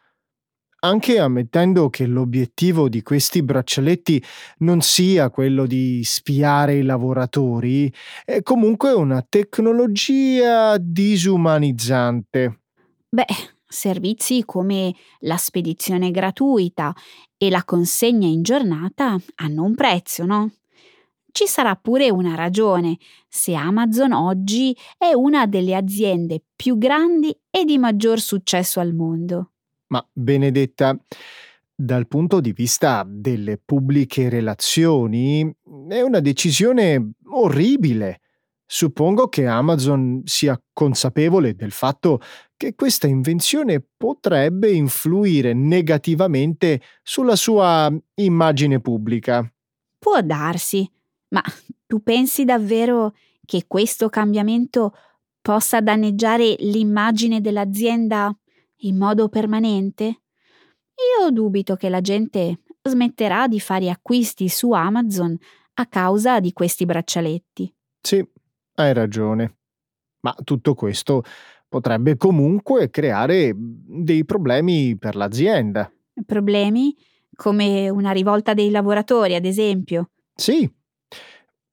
anche 0.86 1.18
ammettendo 1.18 1.90
che 1.90 2.06
l'obiettivo 2.06 2.88
di 2.88 3.02
questi 3.02 3.42
braccialetti 3.42 4.24
non 4.60 4.82
sia 4.82 5.32
quello 5.32 5.66
di 5.66 6.04
spiare 6.04 6.76
i 6.76 6.84
lavoratori, 6.84 7.92
è 8.24 8.44
comunque 8.44 8.92
una 8.92 9.26
tecnologia 9.28 10.78
disumanizzante. 10.78 12.60
Beh, 13.10 13.26
servizi 13.68 14.44
come 14.46 14.94
la 15.22 15.38
spedizione 15.38 16.12
gratuita 16.12 16.94
e 17.36 17.50
la 17.50 17.64
consegna 17.64 18.28
in 18.28 18.44
giornata 18.44 19.18
hanno 19.38 19.64
un 19.64 19.74
prezzo, 19.74 20.26
no? 20.26 20.52
Ci 21.36 21.48
sarà 21.48 21.76
pure 21.76 22.10
una 22.10 22.34
ragione 22.34 22.98
se 23.28 23.56
Amazon 23.56 24.14
oggi 24.14 24.74
è 24.98 25.12
una 25.12 25.48
delle 25.48 25.76
aziende 25.76 26.42
più 26.56 26.78
grandi 26.78 27.38
e 27.50 27.66
di 27.66 27.78
maggior 27.78 28.22
successo 28.22 28.80
al 28.80 28.94
mondo. 28.94 29.52
Ma 29.88 30.08
Benedetta, 30.14 30.98
dal 31.76 32.08
punto 32.08 32.40
di 32.40 32.54
vista 32.54 33.06
delle 33.06 33.58
pubbliche 33.58 34.30
relazioni, 34.30 35.42
è 35.90 36.00
una 36.00 36.22
decisione 36.22 37.12
orribile. 37.26 38.22
Suppongo 38.66 39.28
che 39.28 39.46
Amazon 39.46 40.22
sia 40.24 40.58
consapevole 40.72 41.54
del 41.54 41.72
fatto 41.72 42.22
che 42.56 42.76
questa 42.76 43.08
invenzione 43.08 43.84
potrebbe 43.98 44.72
influire 44.72 45.52
negativamente 45.52 46.82
sulla 47.04 47.36
sua 47.36 47.94
immagine 48.22 48.80
pubblica. 48.80 49.46
Può 50.00 50.22
darsi, 50.22 50.90
ma 51.30 51.42
tu 51.86 52.02
pensi 52.02 52.46
davvero 52.46 53.14
che 53.46 53.66
questo 53.68 54.10
cambiamento 54.10 54.94
possa 55.42 55.82
danneggiare 55.82 56.56
l'immagine 56.60 57.42
dell'azienda 57.42 58.36
in 58.78 58.98
modo 58.98 59.30
permanente? 59.30 60.22
Io 61.20 61.30
dubito 61.30 61.76
che 61.76 61.90
la 61.90 62.02
gente 62.02 62.62
smetterà 62.82 63.48
di 63.48 63.60
fare 63.60 63.90
acquisti 63.90 64.48
su 64.48 64.72
Amazon 64.72 65.38
a 65.76 65.86
causa 65.88 66.40
di 66.40 66.54
questi 66.54 66.86
braccialetti. 66.86 67.74
Sì, 68.02 68.26
hai 68.76 68.94
ragione. 68.94 69.58
Ma 70.22 70.36
tutto 70.44 70.74
questo 70.74 71.24
potrebbe 71.68 72.16
comunque 72.18 72.90
creare 72.90 73.54
dei 73.56 74.24
problemi 74.26 74.98
per 74.98 75.16
l'azienda. 75.16 75.92
Problemi? 76.26 76.96
Come 77.36 77.90
una 77.90 78.12
rivolta 78.12 78.54
dei 78.54 78.70
lavoratori, 78.70 79.36
ad 79.36 79.46
esempio. 79.46 80.12
Sì. 80.34 80.72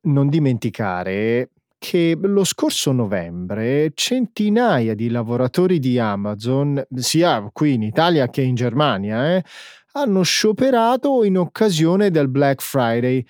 Non 0.05 0.29
dimenticare 0.29 1.51
che 1.79 2.19
lo 2.21 2.43
scorso 2.43 2.91
novembre 2.91 3.93
centinaia 3.95 4.95
di 4.95 5.09
lavoratori 5.09 5.79
di 5.79 5.99
Amazon, 5.99 6.85
sia 6.95 7.49
qui 7.53 7.75
in 7.75 7.83
Italia 7.83 8.29
che 8.29 8.43
in 8.43 8.57
Germania, 8.57 9.37
eh, 9.37 9.45
hanno 9.93 10.23
scioperato 10.23 11.23
in 11.23 11.38
occasione 11.38 12.11
del 12.11 12.29
Black 12.29 12.62
Friday, 12.62 13.25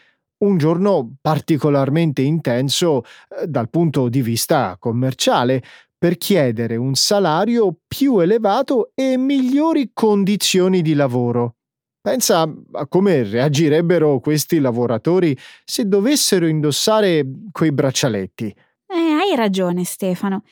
un 0.44 0.56
giorno 0.56 1.14
particolarmente 1.20 2.22
intenso 2.22 3.02
eh, 3.02 3.46
dal 3.46 3.68
punto 3.68 4.08
di 4.08 4.22
vista 4.22 4.76
commerciale, 4.78 5.62
per 5.98 6.16
chiedere 6.16 6.76
un 6.76 6.94
salario 6.94 7.76
più 7.86 8.18
elevato 8.18 8.92
e 8.94 9.16
migliori 9.18 9.90
condizioni 9.92 10.82
di 10.82 10.94
lavoro. 10.94 11.56
Pensa 12.02 12.52
a 12.72 12.86
come 12.88 13.22
reagirebbero 13.22 14.18
questi 14.18 14.58
lavoratori 14.58 15.38
se 15.64 15.86
dovessero 15.86 16.48
indossare 16.48 17.24
quei 17.52 17.70
braccialetti. 17.70 18.46
Eh, 18.46 18.94
hai 18.96 19.36
ragione, 19.36 19.84
Stefano. 19.84 20.42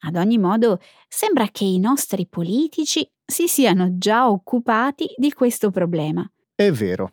Ad 0.00 0.16
ogni 0.16 0.36
modo, 0.36 0.80
sembra 1.06 1.46
che 1.52 1.62
i 1.62 1.78
nostri 1.78 2.26
politici 2.26 3.08
si 3.24 3.46
siano 3.46 3.96
già 3.98 4.28
occupati 4.28 5.06
di 5.16 5.32
questo 5.32 5.70
problema. 5.70 6.28
È 6.52 6.72
vero. 6.72 7.12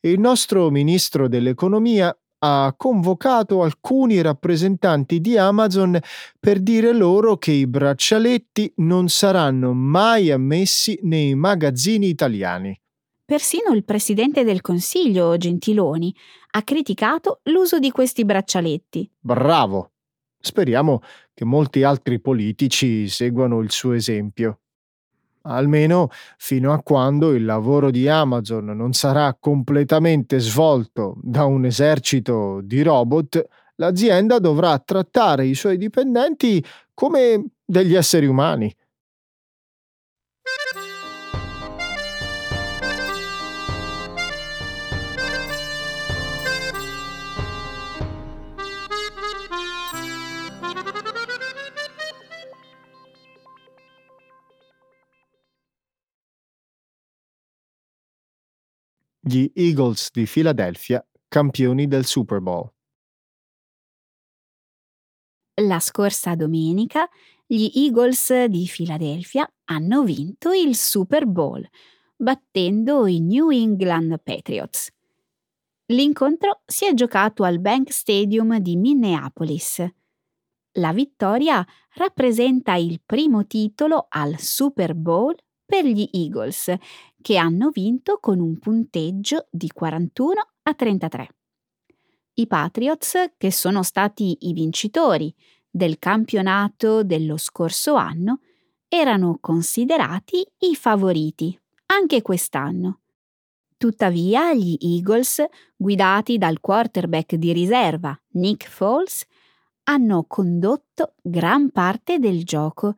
Il 0.00 0.18
nostro 0.18 0.70
ministro 0.70 1.28
dell'economia 1.28 2.16
ha 2.38 2.74
convocato 2.74 3.62
alcuni 3.62 4.22
rappresentanti 4.22 5.20
di 5.20 5.36
Amazon 5.36 5.98
per 6.40 6.60
dire 6.60 6.94
loro 6.94 7.36
che 7.36 7.52
i 7.52 7.66
braccialetti 7.66 8.72
non 8.76 9.08
saranno 9.08 9.74
mai 9.74 10.30
ammessi 10.30 10.98
nei 11.02 11.34
magazzini 11.34 12.08
italiani. 12.08 12.80
Persino 13.30 13.74
il 13.74 13.84
presidente 13.84 14.42
del 14.42 14.62
Consiglio, 14.62 15.36
Gentiloni, 15.36 16.14
ha 16.52 16.62
criticato 16.62 17.40
l'uso 17.42 17.78
di 17.78 17.90
questi 17.90 18.24
braccialetti. 18.24 19.06
Bravo! 19.20 19.90
Speriamo 20.40 21.02
che 21.34 21.44
molti 21.44 21.82
altri 21.82 22.20
politici 22.20 23.06
seguano 23.06 23.60
il 23.60 23.70
suo 23.70 23.92
esempio. 23.92 24.60
almeno 25.42 26.08
fino 26.38 26.72
a 26.72 26.82
quando 26.82 27.34
il 27.34 27.44
lavoro 27.44 27.90
di 27.90 28.08
Amazon 28.08 28.64
non 28.66 28.92
sarà 28.94 29.36
completamente 29.38 30.38
svolto 30.40 31.16
da 31.22 31.44
un 31.44 31.66
esercito 31.66 32.60
di 32.62 32.82
robot, 32.82 33.46
l'azienda 33.76 34.38
dovrà 34.38 34.78
trattare 34.78 35.46
i 35.46 35.54
suoi 35.54 35.76
dipendenti 35.76 36.64
come 36.94 37.44
degli 37.64 37.94
esseri 37.94 38.26
umani. 38.26 38.74
Gli 59.20 59.50
Eagles 59.52 60.10
di 60.12 60.26
Philadelphia, 60.26 61.04
campioni 61.26 61.88
del 61.88 62.04
Super 62.04 62.40
Bowl. 62.40 62.72
La 65.60 65.80
scorsa 65.80 66.36
domenica 66.36 67.08
gli 67.44 67.68
Eagles 67.74 68.44
di 68.44 68.70
Philadelphia 68.72 69.50
hanno 69.64 70.04
vinto 70.04 70.52
il 70.52 70.76
Super 70.76 71.26
Bowl, 71.26 71.68
battendo 72.14 73.06
i 73.06 73.18
New 73.18 73.50
England 73.50 74.20
Patriots. 74.22 74.88
L'incontro 75.86 76.62
si 76.64 76.86
è 76.86 76.94
giocato 76.94 77.42
al 77.42 77.58
Bank 77.58 77.92
Stadium 77.92 78.58
di 78.58 78.76
Minneapolis. 78.76 79.84
La 80.74 80.92
vittoria 80.92 81.66
rappresenta 81.94 82.74
il 82.74 83.00
primo 83.04 83.48
titolo 83.48 84.06
al 84.08 84.38
Super 84.38 84.94
Bowl 84.94 85.34
per 85.68 85.84
gli 85.84 86.08
Eagles, 86.12 86.74
che 87.20 87.36
hanno 87.36 87.68
vinto 87.68 88.16
con 88.22 88.40
un 88.40 88.58
punteggio 88.58 89.48
di 89.50 89.68
41 89.70 90.48
a 90.62 90.72
33. 90.72 91.28
I 92.32 92.46
Patriots, 92.46 93.32
che 93.36 93.52
sono 93.52 93.82
stati 93.82 94.48
i 94.48 94.54
vincitori 94.54 95.34
del 95.68 95.98
campionato 95.98 97.02
dello 97.02 97.36
scorso 97.36 97.96
anno, 97.96 98.40
erano 98.88 99.36
considerati 99.42 100.42
i 100.60 100.74
favoriti 100.74 101.60
anche 101.86 102.22
quest'anno. 102.22 103.00
Tuttavia 103.76 104.54
gli 104.54 104.74
Eagles, 104.80 105.44
guidati 105.76 106.38
dal 106.38 106.60
quarterback 106.60 107.34
di 107.34 107.52
riserva 107.52 108.18
Nick 108.32 108.66
Foles, 108.70 109.26
hanno 109.84 110.24
condotto 110.26 111.14
gran 111.20 111.70
parte 111.70 112.18
del 112.18 112.44
gioco 112.44 112.96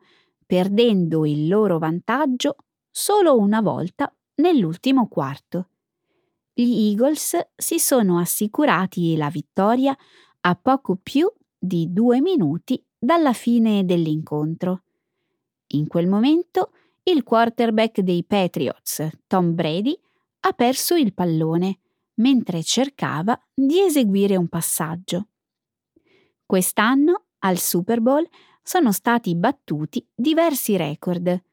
perdendo 0.51 1.25
il 1.25 1.47
loro 1.47 1.79
vantaggio 1.79 2.57
solo 2.89 3.37
una 3.37 3.61
volta 3.61 4.13
nell'ultimo 4.41 5.07
quarto. 5.07 5.69
Gli 6.51 6.89
Eagles 6.89 7.37
si 7.55 7.79
sono 7.79 8.19
assicurati 8.19 9.15
la 9.15 9.29
vittoria 9.29 9.97
a 10.41 10.55
poco 10.55 10.99
più 11.01 11.31
di 11.57 11.93
due 11.93 12.19
minuti 12.19 12.85
dalla 12.99 13.31
fine 13.31 13.85
dell'incontro. 13.85 14.83
In 15.67 15.87
quel 15.87 16.09
momento 16.09 16.73
il 17.03 17.23
quarterback 17.23 18.01
dei 18.01 18.25
Patriots, 18.25 19.07
Tom 19.27 19.55
Brady, 19.55 19.97
ha 20.41 20.51
perso 20.51 20.95
il 20.95 21.13
pallone 21.13 21.79
mentre 22.15 22.61
cercava 22.61 23.41
di 23.53 23.79
eseguire 23.79 24.35
un 24.35 24.49
passaggio. 24.49 25.27
Quest'anno 26.45 27.27
al 27.39 27.57
Super 27.57 28.01
Bowl 28.01 28.27
sono 28.61 28.91
stati 28.91 29.35
battuti 29.35 30.05
diversi 30.13 30.77
record. 30.77 31.43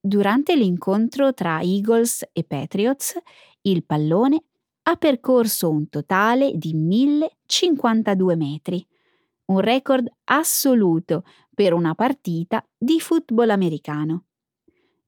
Durante 0.00 0.54
l'incontro 0.54 1.32
tra 1.32 1.60
Eagles 1.60 2.28
e 2.32 2.44
Patriots, 2.44 3.16
il 3.62 3.84
pallone 3.84 4.42
ha 4.82 4.96
percorso 4.96 5.70
un 5.70 5.88
totale 5.88 6.52
di 6.56 6.74
1052 6.74 8.36
metri, 8.36 8.86
un 9.46 9.60
record 9.60 10.06
assoluto 10.24 11.24
per 11.54 11.72
una 11.72 11.94
partita 11.94 12.62
di 12.76 13.00
football 13.00 13.50
americano. 13.50 14.24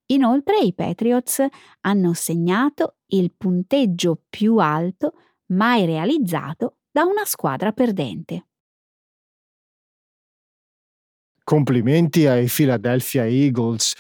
Inoltre 0.07 0.61
i 0.61 0.73
Patriots 0.73 1.45
hanno 1.81 2.15
segnato 2.15 2.99
il 3.09 3.33
punteggio 3.37 4.23
più 4.31 4.59
alto 4.59 5.15
mai 5.47 5.85
realizzato 5.85 6.77
da 6.91 7.05
una 7.05 7.25
squadra 7.25 7.73
perdente. 7.73 8.47
Complimenti 11.47 12.27
ai 12.27 12.49
Philadelphia 12.49 13.25
Eagles. 13.25 13.93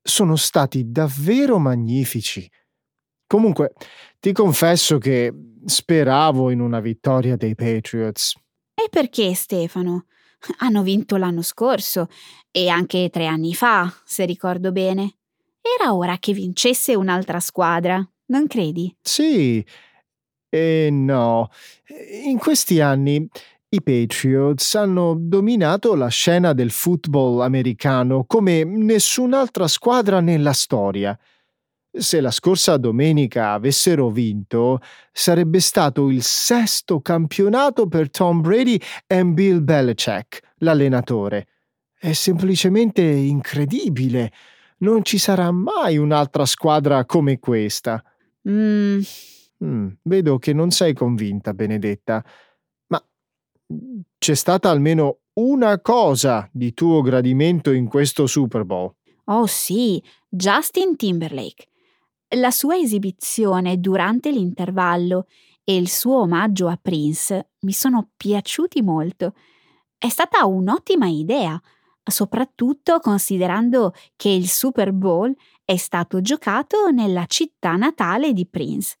Sono 0.00 0.36
stati 0.36 0.92
davvero 0.92 1.58
magnifici. 1.58 2.48
Comunque, 3.26 3.72
ti 4.20 4.30
confesso 4.30 4.98
che 4.98 5.34
speravo 5.64 6.50
in 6.50 6.60
una 6.60 6.78
vittoria 6.78 7.34
dei 7.34 7.56
Patriots. 7.56 8.36
E 8.74 8.88
perché, 8.88 9.34
Stefano? 9.34 10.06
Hanno 10.58 10.84
vinto 10.84 11.16
l'anno 11.16 11.42
scorso 11.42 12.06
e 12.52 12.68
anche 12.68 13.08
tre 13.10 13.26
anni 13.26 13.52
fa, 13.52 13.92
se 14.04 14.24
ricordo 14.24 14.70
bene. 14.70 15.16
Era 15.60 15.94
ora 15.94 16.18
che 16.18 16.32
vincesse 16.32 16.94
un'altra 16.94 17.40
squadra, 17.40 18.00
non 18.26 18.46
credi? 18.46 18.94
Sì 19.02 19.64
e 20.54 20.90
no. 20.90 21.48
In 22.24 22.36
questi 22.36 22.80
anni 22.80 23.26
i 23.74 23.82
Patriots 23.82 24.74
hanno 24.74 25.14
dominato 25.18 25.94
la 25.94 26.08
scena 26.08 26.52
del 26.52 26.70
football 26.70 27.40
americano 27.40 28.24
come 28.26 28.64
nessun'altra 28.64 29.66
squadra 29.66 30.20
nella 30.20 30.52
storia. 30.52 31.18
Se 31.90 32.20
la 32.20 32.30
scorsa 32.30 32.76
domenica 32.76 33.52
avessero 33.52 34.10
vinto, 34.10 34.78
sarebbe 35.10 35.60
stato 35.60 36.10
il 36.10 36.22
sesto 36.22 37.00
campionato 37.00 37.86
per 37.86 38.10
Tom 38.10 38.42
Brady 38.42 38.78
e 39.06 39.24
Bill 39.24 39.64
Belichick, 39.64 40.40
l'allenatore. 40.58 41.46
È 41.98 42.12
semplicemente 42.12 43.00
incredibile. 43.00 44.32
Non 44.78 45.02
ci 45.02 45.16
sarà 45.16 45.50
mai 45.50 45.96
un'altra 45.96 46.44
squadra 46.44 47.06
come 47.06 47.38
questa. 47.38 48.04
Mm. 48.46 49.00
Mm, 49.64 49.88
vedo 50.02 50.38
che 50.38 50.52
non 50.52 50.70
sei 50.70 50.92
convinta, 50.92 51.54
Benedetta. 51.54 52.22
C'è 54.18 54.34
stata 54.34 54.70
almeno 54.70 55.18
una 55.34 55.80
cosa 55.80 56.48
di 56.52 56.74
tuo 56.74 57.00
gradimento 57.00 57.70
in 57.70 57.88
questo 57.88 58.26
Super 58.26 58.64
Bowl. 58.64 58.94
Oh 59.24 59.46
sì, 59.46 60.02
Justin 60.28 60.96
Timberlake. 60.96 61.68
La 62.36 62.50
sua 62.50 62.76
esibizione 62.76 63.78
durante 63.78 64.30
l'intervallo 64.30 65.26
e 65.64 65.76
il 65.76 65.88
suo 65.88 66.20
omaggio 66.20 66.68
a 66.68 66.78
Prince 66.80 67.52
mi 67.60 67.72
sono 67.72 68.10
piaciuti 68.16 68.82
molto. 68.82 69.34
È 69.96 70.08
stata 70.08 70.44
un'ottima 70.44 71.06
idea, 71.08 71.60
soprattutto 72.02 72.98
considerando 72.98 73.92
che 74.16 74.30
il 74.30 74.48
Super 74.48 74.92
Bowl 74.92 75.34
è 75.64 75.76
stato 75.76 76.20
giocato 76.20 76.90
nella 76.90 77.26
città 77.26 77.76
natale 77.76 78.32
di 78.32 78.46
Prince. 78.46 78.96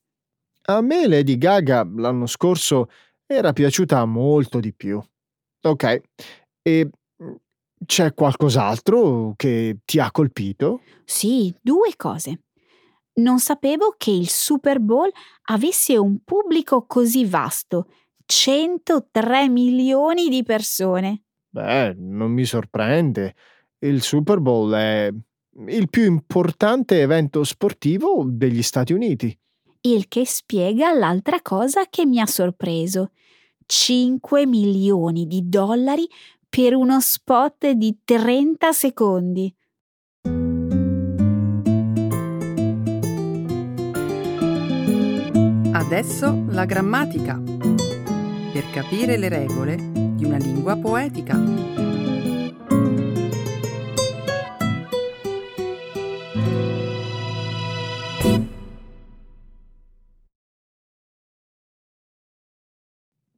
A 0.64 0.80
me 0.80 1.08
Lady 1.08 1.36
Gaga 1.36 1.84
l'anno 1.96 2.26
scorso 2.26 2.88
era 3.32 3.52
piaciuta 3.52 4.04
molto 4.04 4.60
di 4.60 4.72
più. 4.72 5.02
Ok, 5.62 6.02
e 6.62 6.90
mhmm, 7.16 7.36
c'è 7.84 8.14
qualcos'altro 8.14 9.34
che 9.36 9.78
ti 9.84 9.98
ha 9.98 10.10
colpito? 10.10 10.82
Sì, 11.04 11.54
due 11.60 11.94
cose. 11.96 12.40
Non 13.14 13.38
sapevo 13.40 13.94
che 13.96 14.10
il 14.10 14.28
Super 14.28 14.80
Bowl 14.80 15.10
avesse 15.50 15.98
un 15.98 16.22
pubblico 16.24 16.86
così 16.86 17.26
vasto, 17.26 17.88
103 18.24 19.48
milioni 19.48 20.28
di 20.28 20.42
persone. 20.42 21.24
Beh, 21.50 21.94
non 21.98 22.30
mi 22.30 22.44
sorprende. 22.46 23.34
Il 23.80 24.00
Super 24.00 24.40
Bowl 24.40 24.72
è 24.72 25.12
il 25.66 25.90
più 25.90 26.04
importante 26.04 27.00
evento 27.00 27.44
sportivo 27.44 28.24
degli 28.26 28.62
Stati 28.62 28.94
Uniti. 28.94 29.36
Il 29.82 30.08
che 30.08 30.24
spiega 30.24 30.92
l'altra 30.92 31.42
cosa 31.42 31.86
che 31.90 32.06
mi 32.06 32.20
ha 32.20 32.26
sorpreso. 32.26 33.10
5 33.74 34.44
milioni 34.44 35.26
di 35.26 35.48
dollari 35.48 36.06
per 36.46 36.74
uno 36.74 37.00
spot 37.00 37.70
di 37.70 38.00
30 38.04 38.70
secondi. 38.70 39.54
Adesso 45.72 46.44
la 46.48 46.66
grammatica. 46.66 47.40
Per 48.52 48.70
capire 48.72 49.16
le 49.16 49.30
regole 49.30 49.76
di 50.16 50.24
una 50.26 50.36
lingua 50.36 50.76
poetica. 50.76 51.91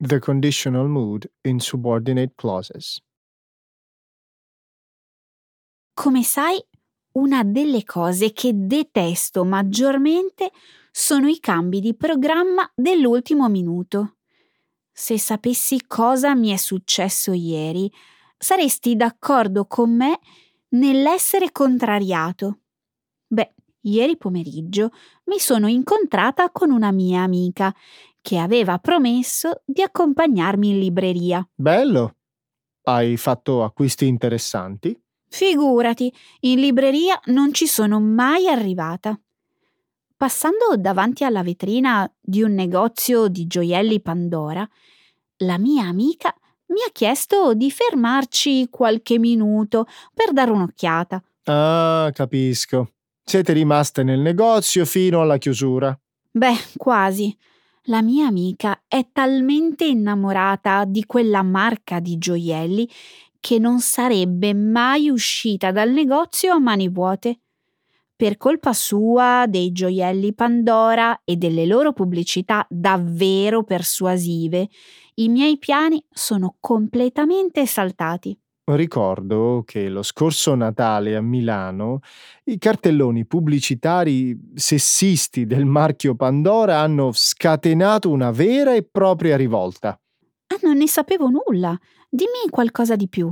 The 0.09 0.19
conditional 0.19 0.88
mood 0.88 1.31
in 1.45 1.61
subordinate 1.61 2.35
clauses. 2.37 3.01
Come 5.95 6.23
sai, 6.23 6.61
una 7.12 7.45
delle 7.45 7.85
cose 7.85 8.33
che 8.33 8.53
detesto 8.55 9.45
maggiormente 9.45 10.51
sono 10.90 11.29
i 11.29 11.38
cambi 11.38 11.81
di 11.81 11.95
programma 11.95 12.71
dell'ultimo 12.75 13.49
minuto. 13.49 14.17
Se 14.93 15.19
sapessi 15.19 15.87
cosa 15.87 16.35
mi 16.35 16.51
è 16.51 16.57
successo 16.57 17.33
ieri, 17.33 17.90
saresti 18.37 18.97
d'accordo 18.97 19.67
con 19.67 19.97
me 19.97 20.19
nell'essere 20.71 21.51
contrariato. 21.53 22.61
Beh, 23.27 23.55
ieri 23.85 24.16
pomeriggio 24.16 24.90
mi 25.25 25.38
sono 25.38 25.68
incontrata 25.68 26.51
con 26.51 26.70
una 26.70 26.90
mia 26.92 27.23
amica 27.23 27.75
che 28.20 28.38
aveva 28.38 28.79
promesso 28.79 29.62
di 29.64 29.83
accompagnarmi 29.83 30.70
in 30.70 30.79
libreria. 30.79 31.47
Bello. 31.55 32.16
Hai 32.83 33.16
fatto 33.16 33.64
acquisti 33.64 34.07
interessanti? 34.07 34.99
Figurati, 35.29 36.12
in 36.40 36.61
libreria 36.61 37.18
non 37.27 37.53
ci 37.53 37.66
sono 37.66 38.01
mai 38.01 38.47
arrivata. 38.47 39.18
Passando 40.16 40.77
davanti 40.77 41.25
alla 41.25 41.42
vetrina 41.42 42.11
di 42.20 42.42
un 42.42 42.55
negozio 42.55 43.29
di 43.29 43.47
gioielli 43.47 44.01
Pandora, 44.01 44.68
la 45.38 45.59
mia 45.59 45.87
amica 45.87 46.35
mi 46.66 46.81
ha 46.87 46.90
chiesto 46.92 47.55
di 47.55 47.70
fermarci 47.70 48.68
qualche 48.70 49.18
minuto 49.18 49.87
per 50.14 50.33
dare 50.33 50.51
un'occhiata. 50.51 51.23
Ah, 51.44 52.11
capisco. 52.12 52.93
Siete 53.25 53.55
rimaste 53.55 54.03
nel 54.03 54.21
negozio 54.21 54.85
fino 54.85 55.23
alla 55.23 55.39
chiusura. 55.39 55.99
Beh, 56.31 56.57
quasi. 56.77 57.35
La 57.85 58.03
mia 58.03 58.27
amica 58.27 58.83
è 58.87 59.09
talmente 59.13 59.87
innamorata 59.87 60.85
di 60.85 61.05
quella 61.07 61.43
marca 61.43 62.01
di 62.01 62.19
gioielli 62.19 62.89
che 63.41 63.59
non 63.59 63.81
sarebbe 63.81 64.55
mai 64.55 65.09
uscita 65.09 65.71
dal 65.71 65.91
negozio 65.91 66.53
a 66.53 66.59
mani 66.59 66.89
vuote. 66.89 67.41
Per 68.17 68.37
colpa 68.37 68.73
sua, 68.73 69.47
dei 69.49 69.73
gioielli 69.73 70.35
Pandora 70.35 71.23
e 71.25 71.37
delle 71.37 71.67
loro 71.67 71.93
pubblicità 71.93 72.67
davvero 72.71 73.65
persuasive, 73.65 74.69
i 75.15 75.29
miei 75.29 75.59
piani 75.59 76.03
sono 76.11 76.57
completamente 76.61 77.67
saltati. 77.67 78.39
Ricordo 78.66 79.62
che 79.66 79.90
lo 79.90 80.03
scorso 80.03 80.55
Natale 80.55 81.16
a 81.16 81.20
Milano 81.20 82.00
i 82.44 82.57
cartelloni 82.57 83.27
pubblicitari 83.27 84.53
sessisti 84.55 85.44
del 85.44 85.66
marchio 85.66 86.14
Pandora 86.14 86.79
hanno 86.79 87.11
scatenato 87.12 88.11
una 88.11 88.31
vera 88.31 88.74
e 88.74 88.83
propria 88.83 89.37
rivolta. 89.37 89.90
Ah, 90.46 90.59
non 90.62 90.79
ne 90.79 90.88
sapevo 90.88 91.29
nulla. 91.29 91.79
Dimmi 92.09 92.48
qualcosa 92.48 92.96
di 92.96 93.07
più. 93.07 93.31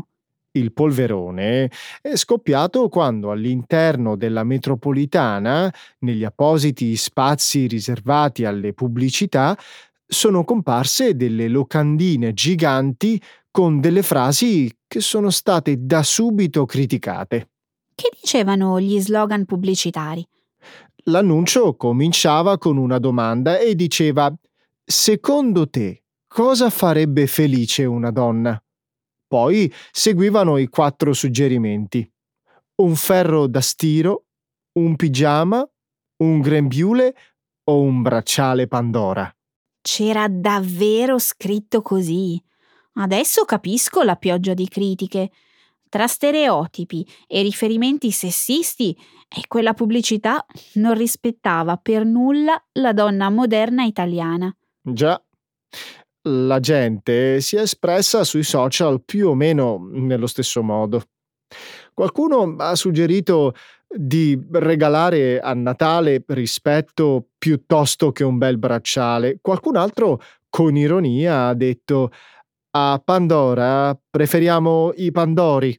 Il 0.55 0.75
polverone 0.75 1.71
è 2.03 2.15
scoppiato 2.15 2.91
quando 2.91 3.31
all'interno 3.31 4.17
della 4.17 4.45
metropolitana, 4.45 5.73
negli 6.01 6.25
appositi 6.25 6.95
spazi 6.95 7.67
riservati 7.67 8.45
alle 8.45 8.75
pubblicità, 8.75 9.57
sono 10.07 10.45
comparse 10.45 11.17
delle 11.17 11.49
locandine 11.49 12.35
giganti 12.35 13.19
con 13.53 13.81
delle 13.81 14.03
frasi 14.03 14.75
che 14.89 15.01
sono 15.01 15.31
state 15.31 15.77
da 15.79 16.03
subito 16.03 16.65
criticate. 16.65 17.51
Che 17.95 18.11
dicevano 18.21 18.81
gli 18.81 18.99
slogan 18.99 19.45
pubblicitari? 19.45 20.27
L'annuncio 21.05 21.77
cominciava 21.77 22.57
con 22.59 22.79
una 22.79 22.99
domanda 22.99 23.59
e 23.59 23.75
diceva 23.75 24.35
Secondo 24.85 25.69
te 25.69 26.03
cosa 26.27 26.71
farebbe 26.71 27.27
felice 27.27 27.85
una 27.85 28.11
donna? 28.11 28.61
Poi 29.27 29.73
seguivano 29.91 30.57
i 30.57 30.69
quattro 30.69 31.13
suggerimenti. 31.13 32.11
Un 32.77 32.95
ferro 32.97 33.47
da 33.47 33.61
stiro, 33.61 34.25
un 34.79 34.97
pigiama, 34.97 35.67
un 36.23 36.41
grembiule 36.41 37.15
o 37.65 37.81
un 37.81 38.01
bracciale 38.01 38.67
Pandora. 38.67 39.31
C'era 39.83 40.27
davvero 40.29 41.19
scritto 41.19 41.83
così. 41.83 42.43
Adesso 42.95 43.45
capisco 43.45 44.03
la 44.03 44.17
pioggia 44.17 44.55
di 44.55 44.69
critiche. 44.69 45.31
Tra 45.89 46.07
stereotipi 46.07 47.07
e 47.27 47.43
riferimenti 47.43 48.11
sessisti, 48.11 48.97
e 49.29 49.43
quella 49.47 49.75
pubblicità 49.75 50.45
non 50.75 50.95
rispettava 50.95 51.77
per 51.77 52.05
nulla 52.05 52.63
la 52.73 52.93
donna 52.93 53.31
moderna 53.31 53.85
italiana. 53.85 54.55
Già. 54.81 55.23
La 56.29 56.61
gente 56.61 57.41
si 57.41 57.57
è 57.57 57.63
espressa 57.63 58.25
sui 58.25 58.45
social 58.45 59.03
più 59.03 59.29
o 59.29 59.35
meno 59.35 59.89
nello 59.91 60.27
stesso 60.27 60.63
modo. 60.63 61.03
Qualcuno 61.93 62.55
ha 62.59 62.75
suggerito 62.75 63.55
di 63.89 64.41
regalare 64.53 65.41
a 65.41 65.53
Natale 65.55 66.23
rispetto 66.29 67.27
piuttosto 67.37 68.13
che 68.13 68.25
un 68.25 68.39
bel 68.39 68.57
bracciale. 68.57 69.39
Qualcun 69.41 69.77
altro, 69.77 70.21
con 70.49 70.77
ironia, 70.77 71.49
ha 71.49 71.55
detto 71.55 72.11
a 72.75 73.01
Pandora 73.05 73.99
preferiamo 74.11 74.93
i 74.97 75.11
Pandori. 75.11 75.79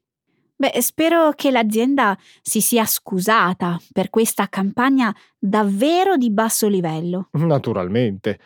Beh, 0.55 0.81
spero 0.81 1.31
che 1.35 1.51
l'azienda 1.51 2.17
si 2.41 2.61
sia 2.61 2.85
scusata 2.85 3.79
per 3.91 4.09
questa 4.09 4.47
campagna 4.47 5.13
davvero 5.37 6.15
di 6.15 6.31
basso 6.31 6.67
livello. 6.67 7.29
Naturalmente. 7.31 8.39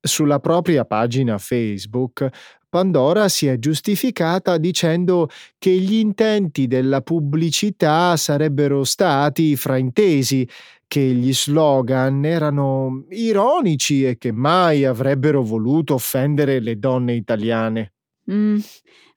Sulla 0.00 0.40
propria 0.40 0.84
pagina 0.84 1.38
Facebook, 1.38 2.28
Pandora 2.68 3.28
si 3.28 3.46
è 3.46 3.58
giustificata 3.58 4.56
dicendo 4.56 5.28
che 5.58 5.70
gli 5.72 5.96
intenti 5.96 6.66
della 6.66 7.02
pubblicità 7.02 8.16
sarebbero 8.16 8.82
stati 8.82 9.54
fraintesi, 9.54 10.48
che 10.92 11.00
gli 11.00 11.32
slogan 11.32 12.22
erano 12.26 13.06
ironici 13.08 14.04
e 14.04 14.18
che 14.18 14.30
mai 14.30 14.84
avrebbero 14.84 15.42
voluto 15.42 15.94
offendere 15.94 16.60
le 16.60 16.78
donne 16.78 17.14
italiane. 17.14 17.94
Mm, 18.30 18.58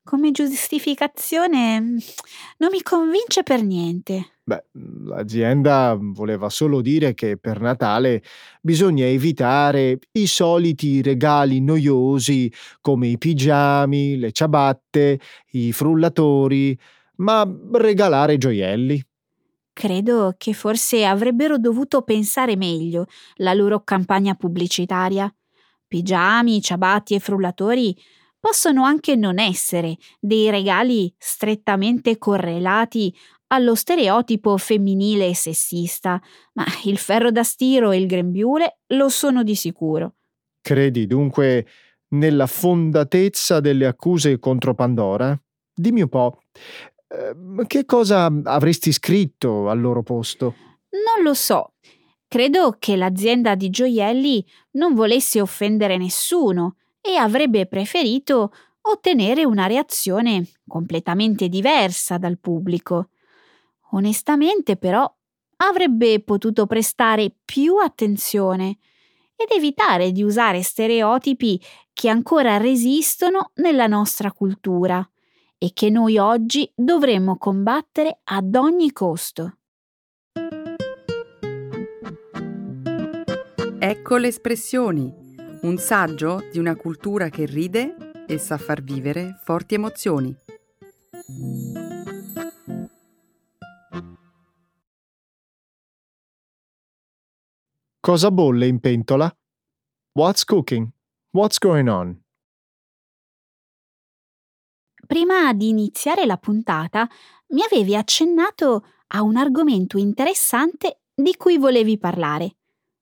come 0.01 0.31
giustificazione 0.31 1.79
non 2.59 2.69
mi 2.71 2.81
convince 2.81 3.43
per 3.43 3.61
niente. 3.61 4.35
Beh, 4.41 4.63
l'azienda 5.03 5.97
voleva 5.99 6.47
solo 6.47 6.79
dire 6.79 7.13
che 7.13 7.35
per 7.35 7.59
Natale 7.59 8.23
bisogna 8.61 9.05
evitare 9.05 9.99
i 10.13 10.27
soliti 10.27 11.01
regali 11.01 11.59
noiosi 11.59 12.49
come 12.79 13.07
i 13.07 13.17
pigiami, 13.17 14.15
le 14.15 14.31
ciabatte, 14.31 15.19
i 15.51 15.73
frullatori, 15.73 16.79
ma 17.17 17.45
regalare 17.73 18.37
gioielli. 18.37 19.05
Credo 19.77 20.35
che 20.37 20.53
forse 20.53 21.03
avrebbero 21.03 21.57
dovuto 21.57 22.01
pensare 22.03 22.55
meglio 22.55 23.07
la 23.35 23.53
loro 23.53 23.83
campagna 23.83 24.33
pubblicitaria. 24.33 25.29
Pigiami, 25.85 26.61
ciabatti 26.61 27.13
e 27.13 27.19
frullatori 27.19 27.93
possono 28.39 28.85
anche 28.85 29.17
non 29.17 29.37
essere 29.37 29.97
dei 30.17 30.49
regali 30.49 31.13
strettamente 31.17 32.17
correlati 32.17 33.13
allo 33.47 33.75
stereotipo 33.75 34.55
femminile 34.55 35.27
e 35.27 35.35
sessista, 35.35 36.21
ma 36.53 36.63
il 36.85 36.97
ferro 36.97 37.29
da 37.29 37.43
stiro 37.43 37.91
e 37.91 37.97
il 37.97 38.07
grembiule 38.07 38.79
lo 38.93 39.09
sono 39.09 39.43
di 39.43 39.55
sicuro. 39.55 40.13
Credi 40.61 41.05
dunque 41.05 41.67
nella 42.11 42.47
fondatezza 42.47 43.59
delle 43.59 43.87
accuse 43.87 44.39
contro 44.39 44.73
Pandora? 44.73 45.37
Dimmi 45.73 46.01
un 46.01 46.09
po', 46.09 46.39
che 47.67 47.85
cosa 47.85 48.31
avresti 48.43 48.91
scritto 48.91 49.69
al 49.69 49.79
loro 49.79 50.03
posto? 50.03 50.55
Non 50.89 51.23
lo 51.23 51.33
so. 51.33 51.73
Credo 52.27 52.75
che 52.79 52.95
l'azienda 52.95 53.55
di 53.55 53.69
gioielli 53.69 54.45
non 54.71 54.93
volesse 54.93 55.39
offendere 55.41 55.97
nessuno 55.97 56.77
e 57.01 57.15
avrebbe 57.15 57.67
preferito 57.67 58.51
ottenere 58.81 59.45
una 59.45 59.67
reazione 59.67 60.47
completamente 60.67 61.47
diversa 61.47 62.17
dal 62.17 62.39
pubblico. 62.39 63.09
Onestamente, 63.91 64.75
però, 64.75 65.11
avrebbe 65.57 66.21
potuto 66.21 66.65
prestare 66.65 67.33
più 67.45 67.77
attenzione 67.77 68.77
ed 69.35 69.51
evitare 69.51 70.11
di 70.11 70.23
usare 70.23 70.61
stereotipi 70.61 71.61
che 71.93 72.09
ancora 72.09 72.57
resistono 72.57 73.51
nella 73.55 73.87
nostra 73.87 74.31
cultura 74.31 75.07
e 75.57 75.71
che 75.73 75.89
noi 75.89 76.17
oggi 76.17 76.71
dovremmo 76.75 77.37
combattere 77.37 78.19
ad 78.23 78.55
ogni 78.55 78.91
costo. 78.91 79.57
Ecco 83.79 84.17
le 84.17 84.27
espressioni, 84.27 85.13
un 85.61 85.77
saggio 85.77 86.41
di 86.51 86.59
una 86.59 86.75
cultura 86.75 87.29
che 87.29 87.45
ride 87.45 88.25
e 88.27 88.37
sa 88.37 88.57
far 88.57 88.81
vivere 88.81 89.39
forti 89.43 89.75
emozioni. 89.75 90.35
Cosa 97.99 98.29
bolle 98.31 98.67
in 98.67 98.79
pentola? 98.79 99.35
What's 100.13 100.43
cooking? 100.43 100.91
What's 101.31 101.57
going 101.57 101.87
on? 101.87 102.24
Prima 105.05 105.53
di 105.53 105.69
iniziare 105.69 106.25
la 106.25 106.37
puntata 106.37 107.07
mi 107.49 107.61
avevi 107.61 107.95
accennato 107.95 108.85
a 109.07 109.21
un 109.21 109.35
argomento 109.35 109.97
interessante 109.97 111.01
di 111.13 111.35
cui 111.37 111.57
volevi 111.57 111.97
parlare. 111.97 112.55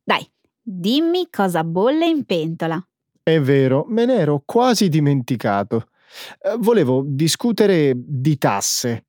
Dai, 0.03 0.29
dimmi 0.61 1.27
cosa 1.29 1.63
bolle 1.63 2.05
in 2.05 2.25
pentola. 2.25 2.85
È 3.21 3.39
vero, 3.39 3.85
me 3.87 4.05
ne 4.05 4.15
ero 4.15 4.43
quasi 4.45 4.89
dimenticato. 4.89 5.87
Eh, 6.41 6.55
volevo 6.59 7.03
discutere 7.05 7.93
di 7.95 8.37
tasse. 8.37 9.05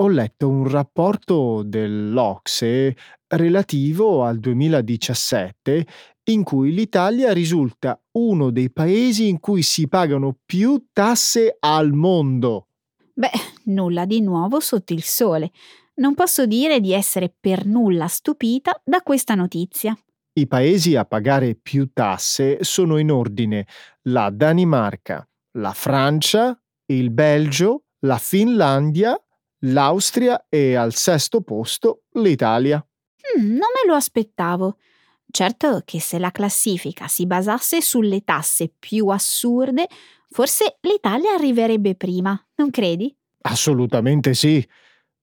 Ho 0.00 0.06
letto 0.06 0.48
un 0.48 0.68
rapporto 0.68 1.62
dell'Ocse 1.64 2.94
relativo 3.28 4.24
al 4.24 4.38
2017 4.38 5.86
in 6.24 6.42
cui 6.42 6.72
l'Italia 6.72 7.32
risulta 7.32 8.00
uno 8.12 8.50
dei 8.50 8.70
paesi 8.70 9.28
in 9.28 9.40
cui 9.40 9.62
si 9.62 9.88
pagano 9.88 10.36
più 10.44 10.86
tasse 10.92 11.56
al 11.58 11.92
mondo. 11.92 12.68
Beh, 13.14 13.30
nulla 13.64 14.04
di 14.04 14.20
nuovo 14.20 14.60
sotto 14.60 14.92
il 14.92 15.02
sole. 15.02 15.50
Non 15.96 16.14
posso 16.14 16.46
dire 16.46 16.80
di 16.80 16.92
essere 16.92 17.34
per 17.38 17.66
nulla 17.66 18.06
stupita 18.06 18.80
da 18.84 19.00
questa 19.00 19.34
notizia. 19.34 19.98
I 20.34 20.46
paesi 20.46 20.94
a 20.94 21.04
pagare 21.04 21.56
più 21.56 21.90
tasse 21.92 22.62
sono 22.62 22.98
in 22.98 23.10
ordine 23.10 23.66
la 24.02 24.30
Danimarca, 24.30 25.28
la 25.58 25.72
Francia, 25.72 26.56
il 26.86 27.10
Belgio, 27.10 27.86
la 28.00 28.18
Finlandia, 28.18 29.20
l'Austria 29.62 30.46
e 30.48 30.76
al 30.76 30.94
sesto 30.94 31.40
posto 31.40 32.02
l'Italia. 32.12 32.84
Mm, 33.38 33.48
non 33.48 33.58
me 33.58 33.86
lo 33.86 33.94
aspettavo. 33.94 34.76
Certo 35.30 35.82
che 35.84 36.00
se 36.00 36.18
la 36.18 36.30
classifica 36.30 37.06
si 37.06 37.26
basasse 37.26 37.82
sulle 37.82 38.22
tasse 38.24 38.72
più 38.78 39.08
assurde, 39.08 39.86
forse 40.30 40.78
l'Italia 40.80 41.34
arriverebbe 41.34 41.94
prima, 41.94 42.40
non 42.56 42.70
credi? 42.70 43.14
Assolutamente 43.42 44.34
sì. 44.34 44.66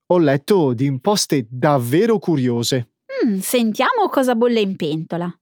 Ho 0.08 0.18
letto 0.20 0.74
di 0.74 0.86
imposte 0.86 1.48
davvero 1.50 2.20
curiose. 2.20 2.92
Mm, 3.26 3.40
sentiamo 3.40 4.08
cosa 4.10 4.36
bolle 4.36 4.60
in 4.60 4.76
pentola. 4.76 5.34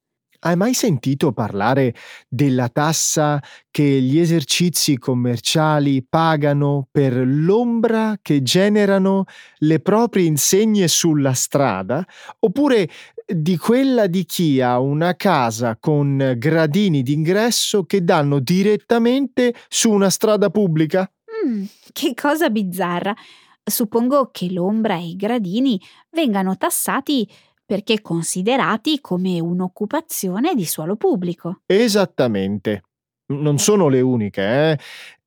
Hai 0.46 0.58
mai 0.58 0.74
sentito 0.74 1.32
parlare 1.32 1.96
della 2.28 2.68
tassa 2.68 3.42
che 3.72 4.02
gli 4.02 4.20
esercizi 4.20 4.98
commerciali 4.98 6.04
pagano 6.04 6.86
per 6.92 7.14
l'ombra 7.26 8.18
che 8.22 8.44
generano 8.44 9.24
le 9.60 9.80
proprie 9.80 10.26
insegne 10.26 10.90
sulla 10.90 11.32
strada? 11.32 12.06
Oppure 12.40 12.90
di 13.26 13.56
quella 13.56 14.08
di 14.08 14.26
chi 14.26 14.60
ha 14.60 14.82
una 14.82 15.16
casa 15.16 15.78
con 15.80 16.34
gradini 16.38 17.04
d'ingresso 17.04 17.86
che 17.86 18.04
danno 18.04 18.40
direttamente 18.40 19.56
su 19.70 19.92
una 19.92 20.10
strada 20.10 20.50
pubblica? 20.50 21.10
Mm, 21.48 21.64
che 21.94 22.14
cosa 22.14 22.50
bizzarra. 22.50 23.16
Suppongo 23.64 24.28
che 24.30 24.52
l'ombra 24.52 24.96
e 24.96 25.08
i 25.08 25.16
gradini 25.16 25.80
vengano 26.10 26.58
tassati 26.58 27.26
perché 27.74 28.04
considerati 28.04 29.02
come 29.02 29.40
un'occupazione 29.40 30.54
di 30.54 30.64
suolo 30.64 30.96
pubblico. 30.96 31.62
Esattamente. 31.66 32.84
Non 33.30 33.58
sono 33.58 33.88
le 33.88 34.00
uniche, 34.00 34.44
eh? 34.44 34.80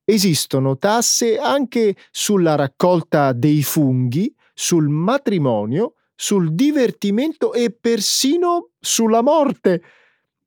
Esistono 0.05 0.79
tasse 0.79 1.39
anche 1.39 1.97
sulla 2.13 2.55
raccolta 2.55 3.33
dei 3.33 3.65
funghi, 3.65 4.33
sul 4.55 4.89
matrimonio, 4.89 5.95
sul 6.15 6.55
divertimento 6.55 7.53
e 7.53 7.73
persino 7.73 8.69
sulla 8.79 9.23
morte. 9.23 9.83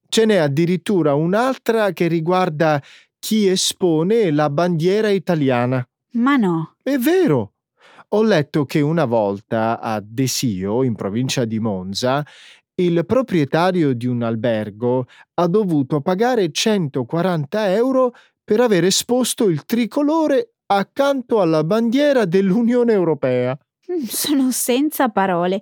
Ce 0.08 0.24
n'è 0.24 0.38
addirittura 0.38 1.16
un'altra 1.16 1.92
che 1.92 2.08
riguarda 2.08 2.82
chi 3.20 3.50
espone 3.50 4.32
la 4.32 4.50
bandiera 4.50 5.10
italiana. 5.10 5.86
Ma 6.12 6.38
no. 6.38 6.76
È 6.82 6.96
vero. 6.96 7.56
Ho 8.12 8.24
letto 8.24 8.66
che 8.66 8.82
una 8.82 9.06
volta 9.06 9.80
a 9.80 10.02
Desio, 10.04 10.82
in 10.82 10.96
provincia 10.96 11.46
di 11.46 11.60
Monza, 11.60 12.26
il 12.82 13.06
proprietario 13.06 13.94
di 13.94 14.08
un 14.08 14.24
albergo 14.24 15.06
ha 15.36 15.46
dovuto 15.46 16.02
pagare 16.02 16.52
140 16.52 17.72
euro 17.74 18.16
per 18.44 18.62
aver 18.62 18.86
esposto 18.86 19.48
il 19.48 19.64
tricolore 19.64 20.54
accanto 20.66 21.40
alla 21.40 21.64
bandiera 21.64 22.26
dell'Unione 22.26 22.94
Europea. 22.94 23.56
Mm, 23.92 24.06
sono 24.06 24.50
senza 24.50 25.10
parole. 25.10 25.62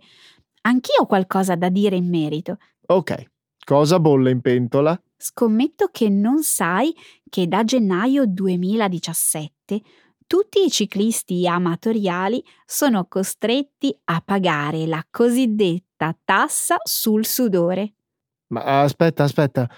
Anch'io 0.62 1.01
ho 1.01 1.05
qualcosa 1.05 1.55
da 1.55 1.67
dire 1.67 1.97
in 1.97 2.07
merito. 2.07 2.60
Ok, 2.86 3.25
cosa 3.65 3.99
bolle 3.99 4.31
in 4.31 4.39
pentola? 4.39 4.97
Scommetto 5.17 5.89
che 5.91 6.07
non 6.07 6.43
sai 6.43 6.95
che 7.29 7.45
da 7.47 7.65
gennaio 7.65 8.25
2017 8.25 9.81
tutti 10.28 10.63
i 10.63 10.70
ciclisti 10.70 11.48
amatoriali 11.48 12.44
sono 12.66 13.06
costretti 13.06 13.98
a 14.06 14.22
pagare 14.24 14.86
la 14.86 15.04
cosiddetta 15.10 16.16
tassa 16.24 16.76
sul 16.84 17.26
sudore. 17.26 17.94
Ma 18.48 18.82
aspetta, 18.82 19.24
aspetta, 19.24 19.70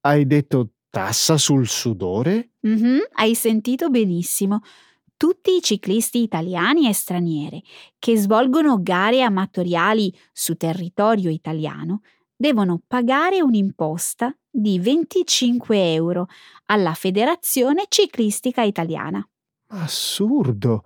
hai 0.00 0.26
detto 0.26 0.70
tassa 0.88 1.36
sul 1.36 1.68
sudore? 1.68 2.52
Mm-hmm, 2.66 2.98
hai 3.12 3.34
sentito 3.34 3.90
benissimo. 3.90 4.60
Tutti 5.16 5.56
i 5.56 5.62
ciclisti 5.62 6.22
italiani 6.22 6.88
e 6.88 6.94
stranieri 6.94 7.62
che 7.98 8.16
svolgono 8.16 8.80
gare 8.80 9.22
amatoriali 9.22 10.14
su 10.32 10.54
territorio 10.54 11.28
italiano 11.28 12.00
devono 12.34 12.80
pagare 12.86 13.42
un'imposta 13.42 14.34
di 14.48 14.78
25 14.78 15.92
euro 15.92 16.28
alla 16.66 16.94
Federazione 16.94 17.86
Ciclistica 17.88 18.62
Italiana. 18.62 19.28
Assurdo. 19.68 20.84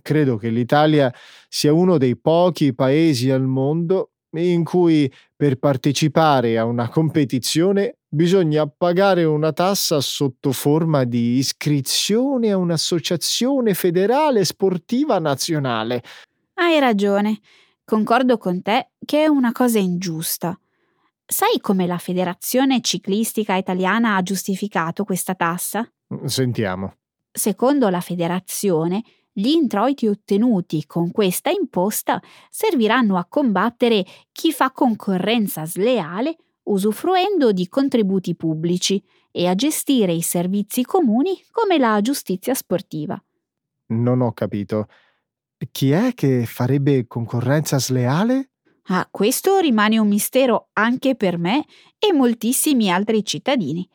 Credo 0.00 0.36
che 0.36 0.48
l'Italia 0.48 1.12
sia 1.48 1.72
uno 1.72 1.98
dei 1.98 2.16
pochi 2.16 2.74
paesi 2.74 3.30
al 3.30 3.42
mondo 3.42 4.12
in 4.34 4.64
cui 4.64 5.12
per 5.36 5.56
partecipare 5.58 6.56
a 6.58 6.64
una 6.64 6.88
competizione 6.88 7.98
bisogna 8.08 8.66
pagare 8.66 9.24
una 9.24 9.52
tassa 9.52 10.00
sotto 10.00 10.52
forma 10.52 11.04
di 11.04 11.36
iscrizione 11.36 12.50
a 12.50 12.56
un'associazione 12.56 13.74
federale 13.74 14.44
sportiva 14.44 15.18
nazionale. 15.18 16.02
Hai 16.54 16.78
ragione, 16.78 17.40
concordo 17.84 18.38
con 18.38 18.62
te 18.62 18.90
che 19.04 19.24
è 19.24 19.26
una 19.26 19.52
cosa 19.52 19.78
ingiusta. 19.78 20.58
Sai 21.24 21.60
come 21.60 21.86
la 21.86 21.98
Federazione 21.98 22.80
Ciclistica 22.82 23.56
Italiana 23.56 24.16
ha 24.16 24.22
giustificato 24.22 25.04
questa 25.04 25.34
tassa? 25.34 25.90
Sentiamo. 26.24 26.96
Secondo 27.32 27.88
la 27.88 28.00
federazione, 28.00 29.02
gli 29.32 29.48
introiti 29.48 30.06
ottenuti 30.06 30.84
con 30.84 31.10
questa 31.10 31.50
imposta 31.50 32.20
serviranno 32.50 33.16
a 33.16 33.24
combattere 33.24 34.04
chi 34.30 34.52
fa 34.52 34.70
concorrenza 34.70 35.64
sleale 35.64 36.36
usufruendo 36.64 37.52
di 37.52 37.68
contributi 37.68 38.36
pubblici 38.36 39.02
e 39.30 39.46
a 39.46 39.54
gestire 39.54 40.12
i 40.12 40.20
servizi 40.20 40.84
comuni 40.84 41.42
come 41.50 41.78
la 41.78 42.00
giustizia 42.02 42.54
sportiva. 42.54 43.20
Non 43.86 44.20
ho 44.20 44.32
capito. 44.32 44.88
Chi 45.70 45.90
è 45.90 46.12
che 46.14 46.44
farebbe 46.44 47.06
concorrenza 47.06 47.78
sleale? 47.78 48.50
Ah, 48.86 49.08
questo 49.10 49.58
rimane 49.58 49.98
un 49.98 50.08
mistero 50.08 50.68
anche 50.74 51.14
per 51.14 51.38
me 51.38 51.64
e 51.98 52.12
moltissimi 52.12 52.90
altri 52.90 53.24
cittadini. 53.24 53.88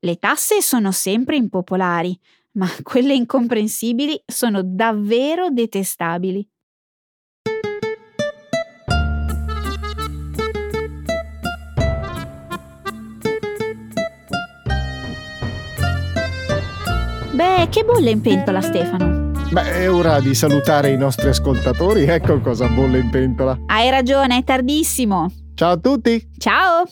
Le 0.00 0.16
tasse 0.16 0.62
sono 0.62 0.92
sempre 0.92 1.36
impopolari, 1.36 2.18
ma 2.60 2.68
quelle 2.84 3.14
incomprensibili 3.14 4.22
sono 4.26 4.60
davvero 4.62 5.48
detestabili. 5.48 6.46
Beh, 17.32 17.68
che 17.70 17.84
bolle 17.84 18.10
in 18.10 18.20
pentola, 18.20 18.60
Stefano. 18.60 19.30
Beh, 19.50 19.72
è 19.80 19.90
ora 19.90 20.20
di 20.20 20.34
salutare 20.34 20.90
i 20.90 20.98
nostri 20.98 21.28
ascoltatori, 21.28 22.04
ecco 22.04 22.38
cosa 22.40 22.68
bolle 22.68 22.98
in 22.98 23.08
pentola. 23.08 23.58
Hai 23.66 23.88
ragione, 23.88 24.36
è 24.36 24.44
tardissimo. 24.44 25.32
Ciao 25.54 25.72
a 25.72 25.76
tutti! 25.78 26.30
Ciao! 26.36 26.84